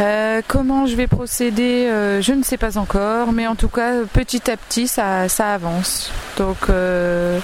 euh, 0.00 0.42
comment 0.46 0.86
je 0.86 0.94
vais 0.94 1.06
procéder, 1.08 1.86
euh, 1.88 2.22
je 2.22 2.32
ne 2.32 2.42
sais 2.42 2.56
pas 2.56 2.78
encore, 2.78 3.32
mais 3.32 3.46
en 3.46 3.56
tout 3.56 3.68
cas, 3.68 4.04
petit 4.12 4.50
à 4.50 4.56
petit, 4.56 4.86
ça, 4.86 5.26
avance. 5.38 6.12
Donc, 6.36 6.56
euh, 6.68 7.40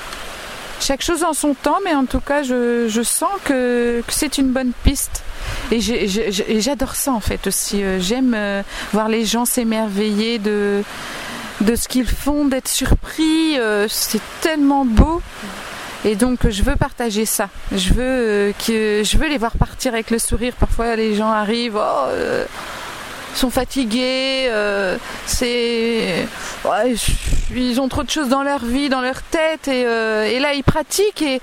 chaque 0.80 1.02
chose 1.02 1.24
en 1.24 1.32
son 1.32 1.54
temps, 1.54 1.78
mais 1.84 1.94
en 1.94 2.04
tout 2.04 2.20
cas, 2.20 2.42
je, 2.42 3.02
sens 3.02 3.30
que, 3.44 4.02
c'est 4.08 4.38
une 4.38 4.50
bonne 4.50 4.72
piste. 4.84 5.22
Et 5.70 5.80
j'adore 5.80 6.94
ça 6.94 7.12
en 7.12 7.20
fait 7.20 7.46
aussi. 7.46 7.82
J'aime 7.98 8.36
voir 8.92 9.08
les 9.08 9.24
gens 9.24 9.44
s'émerveiller 9.44 10.38
de, 10.38 10.82
de 11.60 11.74
ce 11.74 11.88
qu'ils 11.88 12.06
font, 12.06 12.44
d'être 12.44 12.68
surpris. 12.68 13.58
C'est 13.88 14.22
tellement 14.40 14.84
beau. 14.84 15.22
Et 16.04 16.16
donc 16.16 16.48
je 16.48 16.62
veux 16.62 16.76
partager 16.76 17.24
ça. 17.24 17.48
Je 17.72 17.94
veux 17.94 18.02
euh, 18.02 18.52
que 18.66 19.02
je 19.04 19.16
veux 19.16 19.28
les 19.28 19.38
voir 19.38 19.56
partir 19.56 19.94
avec 19.94 20.10
le 20.10 20.18
sourire. 20.18 20.52
Parfois 20.54 20.96
les 20.96 21.14
gens 21.14 21.30
arrivent, 21.30 21.78
oh, 21.78 22.06
euh, 22.08 22.44
sont 23.34 23.48
fatigués, 23.48 24.46
euh, 24.48 24.98
c'est 25.24 26.26
ils 27.56 27.80
ont 27.80 27.88
trop 27.88 28.02
de 28.02 28.10
choses 28.10 28.28
dans 28.28 28.42
leur 28.42 28.64
vie, 28.64 28.90
dans 28.90 29.00
leur 29.00 29.22
tête 29.22 29.66
et, 29.68 29.80
et 29.80 30.38
là 30.40 30.54
ils 30.54 30.62
pratiquent 30.64 31.22
et 31.22 31.40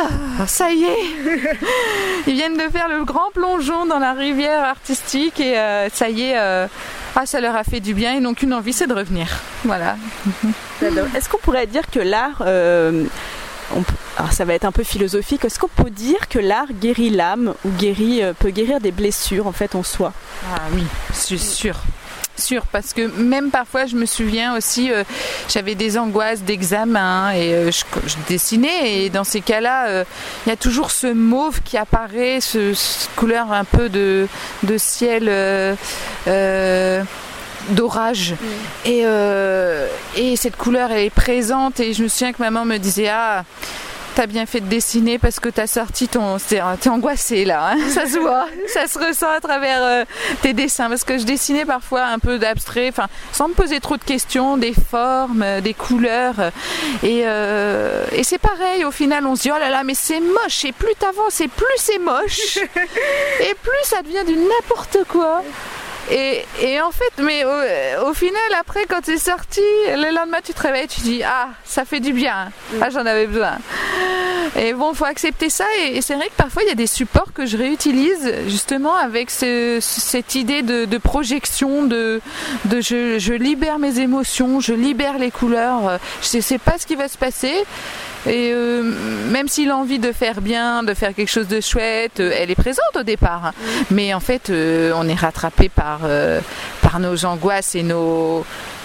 ah 0.00 0.46
ça 0.46 0.70
y 0.70 0.84
est, 0.84 1.04
ils 2.26 2.34
viennent 2.34 2.56
de 2.56 2.68
faire 2.70 2.88
le 2.88 3.04
grand 3.04 3.30
plongeon 3.32 3.86
dans 3.86 3.98
la 3.98 4.12
rivière 4.12 4.64
artistique 4.64 5.40
et 5.40 5.54
ça 5.92 6.08
y 6.08 6.22
est. 6.22 6.36
ah, 6.36 7.26
ça 7.26 7.40
leur 7.40 7.56
a 7.56 7.64
fait 7.64 7.80
du 7.80 7.94
bien, 7.94 8.14
ils 8.14 8.20
n'ont 8.20 8.34
qu'une 8.34 8.54
envie, 8.54 8.72
c'est 8.72 8.86
de 8.86 8.94
revenir. 8.94 9.28
Voilà. 9.64 9.96
Est-ce 10.82 11.28
qu'on 11.28 11.38
pourrait 11.38 11.66
dire 11.66 11.90
que 11.90 12.00
l'art 12.00 12.42
alors 14.16 14.32
ça 14.32 14.44
va 14.44 14.54
être 14.54 14.64
un 14.64 14.72
peu 14.72 14.84
philosophique. 14.84 15.44
Est-ce 15.44 15.58
qu'on 15.58 15.68
peut 15.68 15.90
dire 15.90 16.28
que 16.28 16.38
l'art 16.38 16.72
guérit 16.72 17.10
l'âme 17.10 17.54
ou 17.64 17.70
guérit, 17.70 18.22
euh, 18.22 18.32
peut 18.32 18.50
guérir 18.50 18.80
des 18.80 18.92
blessures 18.92 19.46
en 19.46 19.52
fait 19.52 19.74
en 19.74 19.82
soi? 19.82 20.12
Ah 20.52 20.60
oui, 20.72 20.84
c'est 21.12 21.38
sûr 21.38 21.76
sûr 22.36 22.66
parce 22.66 22.92
que 22.92 23.02
même 23.16 23.52
parfois 23.52 23.86
je 23.86 23.94
me 23.94 24.06
souviens 24.06 24.56
aussi 24.56 24.90
euh, 24.90 25.04
j'avais 25.48 25.76
des 25.76 25.96
angoisses 25.96 26.42
d'examen 26.42 27.30
et 27.30 27.54
euh, 27.54 27.70
je, 27.70 27.84
dessinais 28.26 29.04
et 29.04 29.08
dans 29.08 29.22
ces 29.22 29.40
cas-là 29.40 30.02
il 30.44 30.48
y 30.48 30.52
a 30.52 30.56
toujours 30.56 30.90
ce 30.90 31.06
mauve 31.06 31.60
qui 31.62 31.76
apparaît 31.76 32.40
ce, 32.40 32.74
couleur 33.14 33.52
un 33.52 33.62
peu 33.62 33.88
de 33.88 34.26
ciel 34.78 35.30
d'orage. 37.70 38.34
Et, 38.84 39.02
euh, 39.04 39.88
et 40.16 40.36
cette 40.36 40.56
couleur 40.56 40.90
elle 40.92 41.06
est 41.06 41.10
présente 41.10 41.80
et 41.80 41.92
je 41.92 42.02
me 42.02 42.08
souviens 42.08 42.32
que 42.32 42.42
maman 42.42 42.64
me 42.64 42.78
disait 42.78 43.08
ah 43.08 43.44
T'as 44.14 44.26
bien 44.28 44.46
fait 44.46 44.60
de 44.60 44.66
dessiner 44.66 45.18
parce 45.18 45.40
que 45.40 45.48
t'as 45.48 45.66
sorti 45.66 46.06
ton. 46.06 46.36
T'es 46.38 46.88
angoissé 46.88 47.44
là, 47.44 47.72
hein. 47.72 47.78
ça 47.88 48.06
se 48.06 48.16
voit, 48.16 48.46
ça 48.68 48.86
se 48.86 48.96
ressent 48.96 49.28
à 49.28 49.40
travers 49.40 49.82
euh, 49.82 50.04
tes 50.40 50.52
dessins. 50.52 50.88
Parce 50.88 51.02
que 51.02 51.18
je 51.18 51.24
dessinais 51.24 51.64
parfois 51.64 52.04
un 52.04 52.20
peu 52.20 52.38
d'abstrait, 52.38 52.90
enfin, 52.90 53.08
sans 53.32 53.48
me 53.48 53.54
poser 53.54 53.80
trop 53.80 53.96
de 53.96 54.04
questions, 54.04 54.56
des 54.56 54.72
formes, 54.72 55.42
euh, 55.42 55.60
des 55.60 55.74
couleurs. 55.74 56.52
Et, 57.02 57.22
et 57.22 58.22
c'est 58.22 58.38
pareil, 58.38 58.84
au 58.84 58.92
final, 58.92 59.26
on 59.26 59.34
se 59.34 59.42
dit 59.42 59.50
oh 59.52 59.58
là 59.58 59.68
là, 59.68 59.82
mais 59.82 59.94
c'est 59.94 60.20
moche. 60.20 60.64
Et 60.64 60.70
plus 60.70 60.94
t'avances, 60.96 61.40
et 61.40 61.48
plus 61.48 61.66
c'est 61.78 61.98
moche. 61.98 62.58
et 63.40 63.54
plus 63.64 63.82
ça 63.82 64.00
devient 64.02 64.24
du 64.24 64.36
n'importe 64.36 64.98
quoi. 65.08 65.42
Et, 66.10 66.44
et, 66.60 66.80
en 66.80 66.90
fait, 66.90 67.12
mais 67.18 67.44
au, 67.44 68.14
final, 68.14 68.40
après, 68.60 68.84
quand 68.86 69.08
es 69.08 69.18
sorti, 69.18 69.62
le 69.88 70.14
lendemain, 70.14 70.38
tu 70.44 70.52
te 70.52 70.60
réveilles, 70.60 70.88
tu 70.88 71.00
dis 71.00 71.22
Ah, 71.24 71.48
ça 71.64 71.84
fait 71.84 72.00
du 72.00 72.12
bien. 72.12 72.50
Ah, 72.80 72.90
j'en 72.90 73.06
avais 73.06 73.26
besoin. 73.26 73.58
Et 74.56 74.72
bon, 74.72 74.94
faut 74.94 75.04
accepter 75.04 75.50
ça. 75.50 75.64
Et, 75.80 76.00
c'est 76.02 76.14
vrai 76.14 76.26
que 76.26 76.36
parfois 76.36 76.62
il 76.62 76.68
y 76.68 76.72
a 76.72 76.76
des 76.76 76.86
supports 76.86 77.32
que 77.32 77.46
je 77.46 77.56
réutilise 77.56 78.32
justement 78.46 78.94
avec 78.94 79.30
cette 79.30 80.34
idée 80.34 80.62
de, 80.62 80.98
projection, 80.98 81.84
de, 81.84 82.20
je, 82.70 83.32
libère 83.32 83.78
mes 83.78 83.98
émotions, 84.00 84.60
je 84.60 84.72
libère 84.72 85.18
les 85.18 85.30
couleurs. 85.30 85.98
Je 86.22 86.40
sais 86.40 86.58
pas 86.58 86.78
ce 86.78 86.86
qui 86.86 86.94
va 86.94 87.08
se 87.08 87.18
passer. 87.18 87.64
Et 88.26 88.52
euh, 88.52 88.82
même 89.30 89.48
si 89.48 89.66
l'envie 89.66 89.98
de 89.98 90.10
faire 90.10 90.40
bien, 90.40 90.82
de 90.82 90.94
faire 90.94 91.14
quelque 91.14 91.30
chose 91.30 91.48
de 91.48 91.60
chouette, 91.60 92.20
euh, 92.20 92.32
elle 92.34 92.50
est 92.50 92.54
présente 92.54 92.96
au 92.96 93.02
départ. 93.02 93.52
Mais 93.90 94.14
en 94.14 94.20
fait, 94.20 94.48
euh, 94.48 94.92
on 94.96 95.06
est 95.08 95.14
rattrapé 95.14 95.68
par, 95.68 96.00
par 96.80 97.00
nos 97.00 97.24
angoisses 97.24 97.74
et 97.74 97.82
nos. 97.82 98.44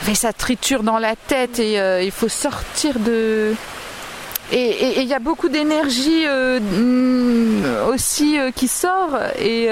Et 0.10 0.16
ça 0.16 0.34
triture 0.34 0.84
dans 0.84 0.98
la 0.98 1.16
tête 1.16 1.60
et 1.60 1.76
il 2.04 2.12
faut 2.12 2.30
sortir 2.30 3.00
de. 3.00 3.54
Et 4.52 5.02
il 5.02 5.08
y 5.08 5.14
a 5.14 5.20
beaucoup 5.20 5.50
d'énergie 5.50 6.26
aussi 7.88 8.38
qui 8.56 8.68
sort 8.68 9.18
et 9.40 9.70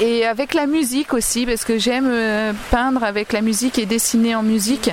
et 0.00 0.26
avec 0.26 0.54
la 0.54 0.66
musique 0.66 1.12
aussi 1.14 1.46
parce 1.46 1.64
que 1.64 1.78
j'aime 1.78 2.10
peindre 2.70 3.02
avec 3.04 3.32
la 3.32 3.40
musique 3.40 3.78
et 3.78 3.86
dessiner 3.86 4.34
en 4.34 4.42
musique. 4.42 4.90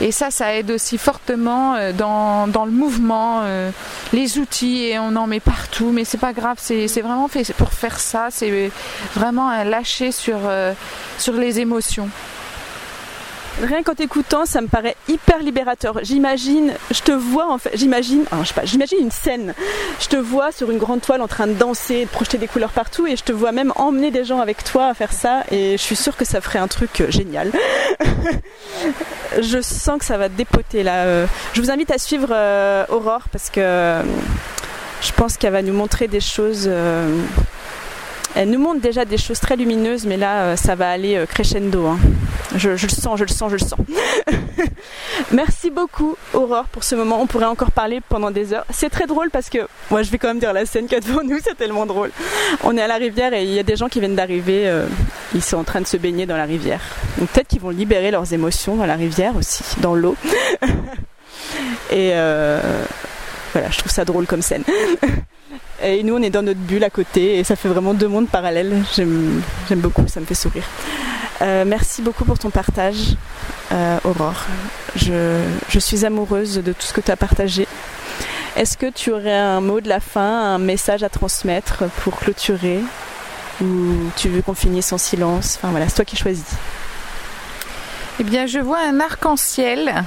Et 0.00 0.12
ça, 0.12 0.30
ça 0.30 0.54
aide 0.54 0.70
aussi 0.70 0.96
fortement 0.96 1.74
euh, 1.74 1.92
dans, 1.92 2.46
dans 2.46 2.64
le 2.64 2.70
mouvement, 2.70 3.40
euh, 3.42 3.70
les 4.12 4.38
outils, 4.38 4.84
et 4.84 4.98
on 4.98 5.16
en 5.16 5.26
met 5.26 5.40
partout, 5.40 5.90
mais 5.92 6.04
c'est 6.04 6.18
pas 6.18 6.32
grave, 6.32 6.56
c'est 6.60 6.86
vraiment 7.00 7.26
fait 7.26 7.52
pour 7.54 7.72
faire 7.72 7.98
ça, 7.98 8.28
c'est 8.30 8.70
vraiment 9.14 9.48
un 9.48 9.64
lâcher 9.64 10.12
sur, 10.12 10.38
euh, 10.44 10.72
sur 11.18 11.34
les 11.34 11.58
émotions. 11.58 12.08
Rien 13.62 13.82
qu'en 13.82 13.94
t'écoutant, 13.94 14.46
ça 14.46 14.60
me 14.60 14.68
paraît 14.68 14.96
hyper 15.08 15.40
libérateur. 15.40 15.98
J'imagine, 16.02 16.72
je 16.92 17.00
te 17.00 17.10
vois 17.12 17.50
en 17.50 17.58
fait, 17.58 17.70
j'imagine, 17.74 18.24
je 18.42 18.46
sais 18.46 18.54
pas, 18.54 18.64
j'imagine 18.64 18.98
une 19.00 19.10
scène. 19.10 19.54
Je 20.00 20.06
te 20.06 20.16
vois 20.16 20.52
sur 20.52 20.70
une 20.70 20.78
grande 20.78 21.00
toile 21.00 21.22
en 21.22 21.28
train 21.28 21.46
de 21.46 21.54
danser, 21.54 22.04
de 22.04 22.10
projeter 22.10 22.38
des 22.38 22.46
couleurs 22.46 22.70
partout, 22.70 23.06
et 23.06 23.16
je 23.16 23.24
te 23.24 23.32
vois 23.32 23.50
même 23.52 23.72
emmener 23.76 24.10
des 24.10 24.24
gens 24.24 24.40
avec 24.40 24.62
toi 24.62 24.86
à 24.86 24.94
faire 24.94 25.12
ça. 25.12 25.42
Et 25.50 25.72
je 25.72 25.82
suis 25.82 25.96
sûre 25.96 26.16
que 26.16 26.24
ça 26.24 26.40
ferait 26.40 26.60
un 26.60 26.68
truc 26.68 27.02
génial. 27.08 27.50
je 29.40 29.60
sens 29.60 29.98
que 29.98 30.04
ça 30.04 30.18
va 30.18 30.28
dépoter 30.28 30.82
là. 30.82 31.04
Euh. 31.04 31.26
Je 31.52 31.60
vous 31.60 31.70
invite 31.70 31.90
à 31.90 31.98
suivre 31.98 32.28
euh, 32.30 32.84
Aurore 32.90 33.28
parce 33.32 33.50
que 33.50 33.60
euh, 33.60 34.02
je 35.02 35.12
pense 35.12 35.36
qu'elle 35.36 35.52
va 35.52 35.62
nous 35.62 35.74
montrer 35.74 36.06
des 36.08 36.20
choses. 36.20 36.70
Elle 38.38 38.50
nous 38.50 38.60
montre 38.60 38.80
déjà 38.80 39.04
des 39.04 39.18
choses 39.18 39.40
très 39.40 39.56
lumineuses, 39.56 40.06
mais 40.06 40.16
là, 40.16 40.56
ça 40.56 40.76
va 40.76 40.88
aller 40.90 41.24
crescendo. 41.28 41.86
Hein. 41.86 41.98
Je, 42.54 42.70
le 42.70 42.78
sens, 42.78 43.18
je 43.18 43.24
le 43.24 43.30
sens, 43.30 43.50
je 43.50 43.56
le 43.56 43.58
sens. 43.58 43.80
Merci 45.32 45.70
beaucoup, 45.70 46.16
Aurore, 46.32 46.66
pour 46.66 46.84
ce 46.84 46.94
moment. 46.94 47.20
On 47.20 47.26
pourrait 47.26 47.46
encore 47.46 47.72
parler 47.72 48.00
pendant 48.08 48.30
des 48.30 48.52
heures. 48.54 48.64
C'est 48.70 48.90
très 48.90 49.08
drôle 49.08 49.30
parce 49.30 49.50
que, 49.50 49.58
moi, 49.90 50.04
je 50.04 50.10
vais 50.12 50.18
quand 50.18 50.28
même 50.28 50.38
dire 50.38 50.52
la 50.52 50.66
scène 50.66 50.84
qu'il 50.86 50.94
y 50.94 50.96
a 50.98 51.00
devant 51.00 51.24
nous, 51.24 51.40
c'est 51.42 51.56
tellement 51.56 51.84
drôle. 51.84 52.12
On 52.62 52.76
est 52.76 52.80
à 52.80 52.86
la 52.86 52.94
rivière 52.94 53.34
et 53.34 53.42
il 53.42 53.50
y 53.50 53.58
a 53.58 53.64
des 53.64 53.74
gens 53.74 53.88
qui 53.88 53.98
viennent 53.98 54.14
d'arriver. 54.14 54.72
ils 55.34 55.42
sont 55.42 55.56
en 55.56 55.64
train 55.64 55.80
de 55.80 55.88
se 55.88 55.96
baigner 55.96 56.24
dans 56.24 56.36
la 56.36 56.44
rivière. 56.44 56.80
Donc 57.18 57.30
peut-être 57.30 57.48
qu'ils 57.48 57.60
vont 57.60 57.70
libérer 57.70 58.12
leurs 58.12 58.32
émotions 58.32 58.76
dans 58.76 58.86
la 58.86 58.94
rivière 58.94 59.34
aussi, 59.36 59.64
dans 59.80 59.96
l'eau. 59.96 60.14
et 61.90 62.12
euh, 62.14 62.60
voilà, 63.52 63.68
je 63.70 63.78
trouve 63.78 63.90
ça 63.90 64.04
drôle 64.04 64.26
comme 64.26 64.42
scène. 64.42 64.62
Et 65.88 66.02
nous, 66.02 66.14
on 66.14 66.22
est 66.22 66.28
dans 66.28 66.42
notre 66.42 66.60
bulle 66.60 66.84
à 66.84 66.90
côté 66.90 67.38
et 67.38 67.44
ça 67.44 67.56
fait 67.56 67.68
vraiment 67.68 67.94
deux 67.94 68.08
mondes 68.08 68.28
parallèles. 68.28 68.82
J'aime 68.94 69.42
beaucoup, 69.76 70.06
ça 70.06 70.20
me 70.20 70.26
fait 70.26 70.34
sourire. 70.34 70.64
Euh, 71.40 71.64
merci 71.66 72.02
beaucoup 72.02 72.26
pour 72.26 72.38
ton 72.38 72.50
partage, 72.50 73.14
euh, 73.72 73.98
Aurore. 74.04 74.44
Je, 74.96 75.40
je, 75.70 75.78
suis 75.78 76.04
amoureuse 76.04 76.56
de 76.56 76.72
tout 76.72 76.82
ce 76.82 76.92
que 76.92 77.00
tu 77.00 77.10
as 77.10 77.16
partagé. 77.16 77.66
Est-ce 78.56 78.76
que 78.76 78.90
tu 78.90 79.12
aurais 79.12 79.38
un 79.38 79.62
mot 79.62 79.80
de 79.80 79.88
la 79.88 80.00
fin, 80.00 80.54
un 80.54 80.58
message 80.58 81.02
à 81.02 81.08
transmettre 81.08 81.84
pour 82.02 82.18
clôturer? 82.18 82.80
Ou 83.62 83.66
tu 84.16 84.28
veux 84.28 84.42
qu'on 84.42 84.54
finisse 84.54 84.92
en 84.92 84.98
silence? 84.98 85.56
Enfin 85.56 85.70
voilà, 85.70 85.88
c'est 85.88 85.94
toi 85.94 86.04
qui 86.04 86.16
choisis. 86.16 86.44
Eh 88.20 88.24
bien, 88.24 88.46
je 88.46 88.58
vois 88.58 88.80
un 88.80 88.98
arc-en-ciel 88.98 90.04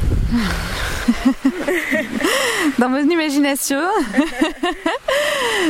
dans 2.78 2.90
mon 2.90 3.10
imagination. 3.10 3.80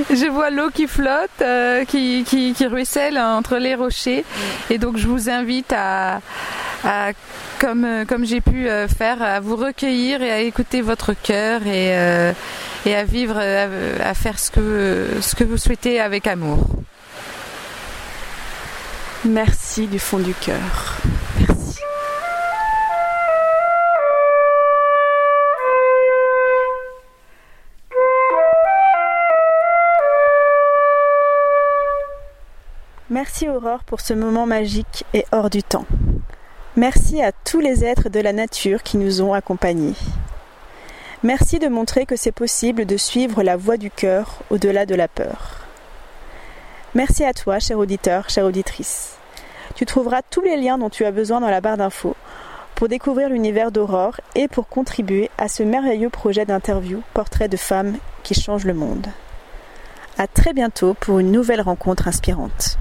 je 0.10 0.28
vois 0.28 0.50
l'eau 0.50 0.72
qui 0.72 0.88
flotte, 0.88 1.30
euh, 1.42 1.86
qui, 1.86 2.56
ruisselle 2.66 3.20
entre 3.20 3.58
les 3.58 3.76
rochers. 3.76 4.26
Et 4.72 4.80
donc, 4.80 4.98
je 4.98 5.08
vous 5.08 5.30
invite 5.30 5.72
à, 5.72 6.20
comme, 7.60 8.06
comme 8.08 8.26
j'ai 8.26 8.42
pu 8.42 8.68
euh, 8.68 8.88
faire, 8.88 9.22
à 9.22 9.40
vous 9.40 9.56
recueillir 9.56 10.24
et 10.24 10.32
à 10.32 10.40
écouter 10.40 10.82
votre 10.82 11.14
cœur 11.14 11.62
et, 11.68 11.96
euh, 11.96 12.34
et 12.88 12.96
à 12.96 13.04
vivre, 13.04 13.38
à, 13.38 14.14
faire 14.16 14.40
ce 14.40 14.50
que, 14.50 15.08
ce 15.22 15.36
que 15.36 15.44
vous 15.44 15.58
souhaitez 15.58 16.00
avec 16.00 16.26
amour. 16.26 16.66
Merci 19.26 19.86
du 19.86 20.00
fond 20.00 20.18
du 20.18 20.34
cœur. 20.34 20.98
Merci 33.12 33.50
Aurore 33.50 33.84
pour 33.84 34.00
ce 34.00 34.14
moment 34.14 34.46
magique 34.46 35.04
et 35.14 35.26
hors 35.34 35.50
du 35.50 35.64
temps. 35.64 35.86
Merci 36.78 37.22
à 37.22 37.34
tous 37.34 37.60
les 37.60 37.84
êtres 37.84 38.08
de 38.08 38.22
la 38.22 38.32
nature 38.32 38.84
qui 38.84 38.96
nous 38.96 39.22
ont 39.22 39.34
accompagnés. 39.34 39.96
Merci 41.22 41.60
de 41.60 41.68
montrer 41.68 42.06
que 42.06 42.16
c'est 42.16 42.32
possible 42.32 42.86
de 42.86 42.96
suivre 42.96 43.44
la 43.44 43.58
voie 43.58 43.76
du 43.76 43.92
cœur 43.92 44.40
au-delà 44.50 44.86
de 44.86 44.96
la 44.96 45.10
peur. 45.10 45.68
Merci 46.96 47.26
à 47.26 47.34
toi, 47.34 47.60
cher 47.60 47.78
auditeur, 47.78 48.30
chère 48.30 48.46
auditrice. 48.46 49.18
Tu 49.76 49.86
trouveras 49.86 50.22
tous 50.30 50.42
les 50.42 50.56
liens 50.56 50.78
dont 50.78 50.90
tu 50.90 51.04
as 51.04 51.12
besoin 51.12 51.42
dans 51.42 51.50
la 51.50 51.60
barre 51.60 51.76
d'infos 51.76 52.16
pour 52.76 52.88
découvrir 52.88 53.28
l'univers 53.28 53.74
d'Aurore 53.74 54.22
et 54.36 54.48
pour 54.48 54.70
contribuer 54.70 55.30
à 55.38 55.50
ce 55.50 55.64
merveilleux 55.64 56.10
projet 56.10 56.46
d'interview 56.46 57.04
Portrait 57.14 57.50
de 57.50 57.58
femmes 57.58 57.98
qui 58.24 58.36
changent 58.36 58.64
le 58.64 58.74
monde. 58.74 59.08
À 60.18 60.28
très 60.28 60.54
bientôt 60.54 60.94
pour 60.94 61.20
une 61.20 61.34
nouvelle 61.34 61.60
rencontre 61.60 62.08
inspirante. 62.08 62.78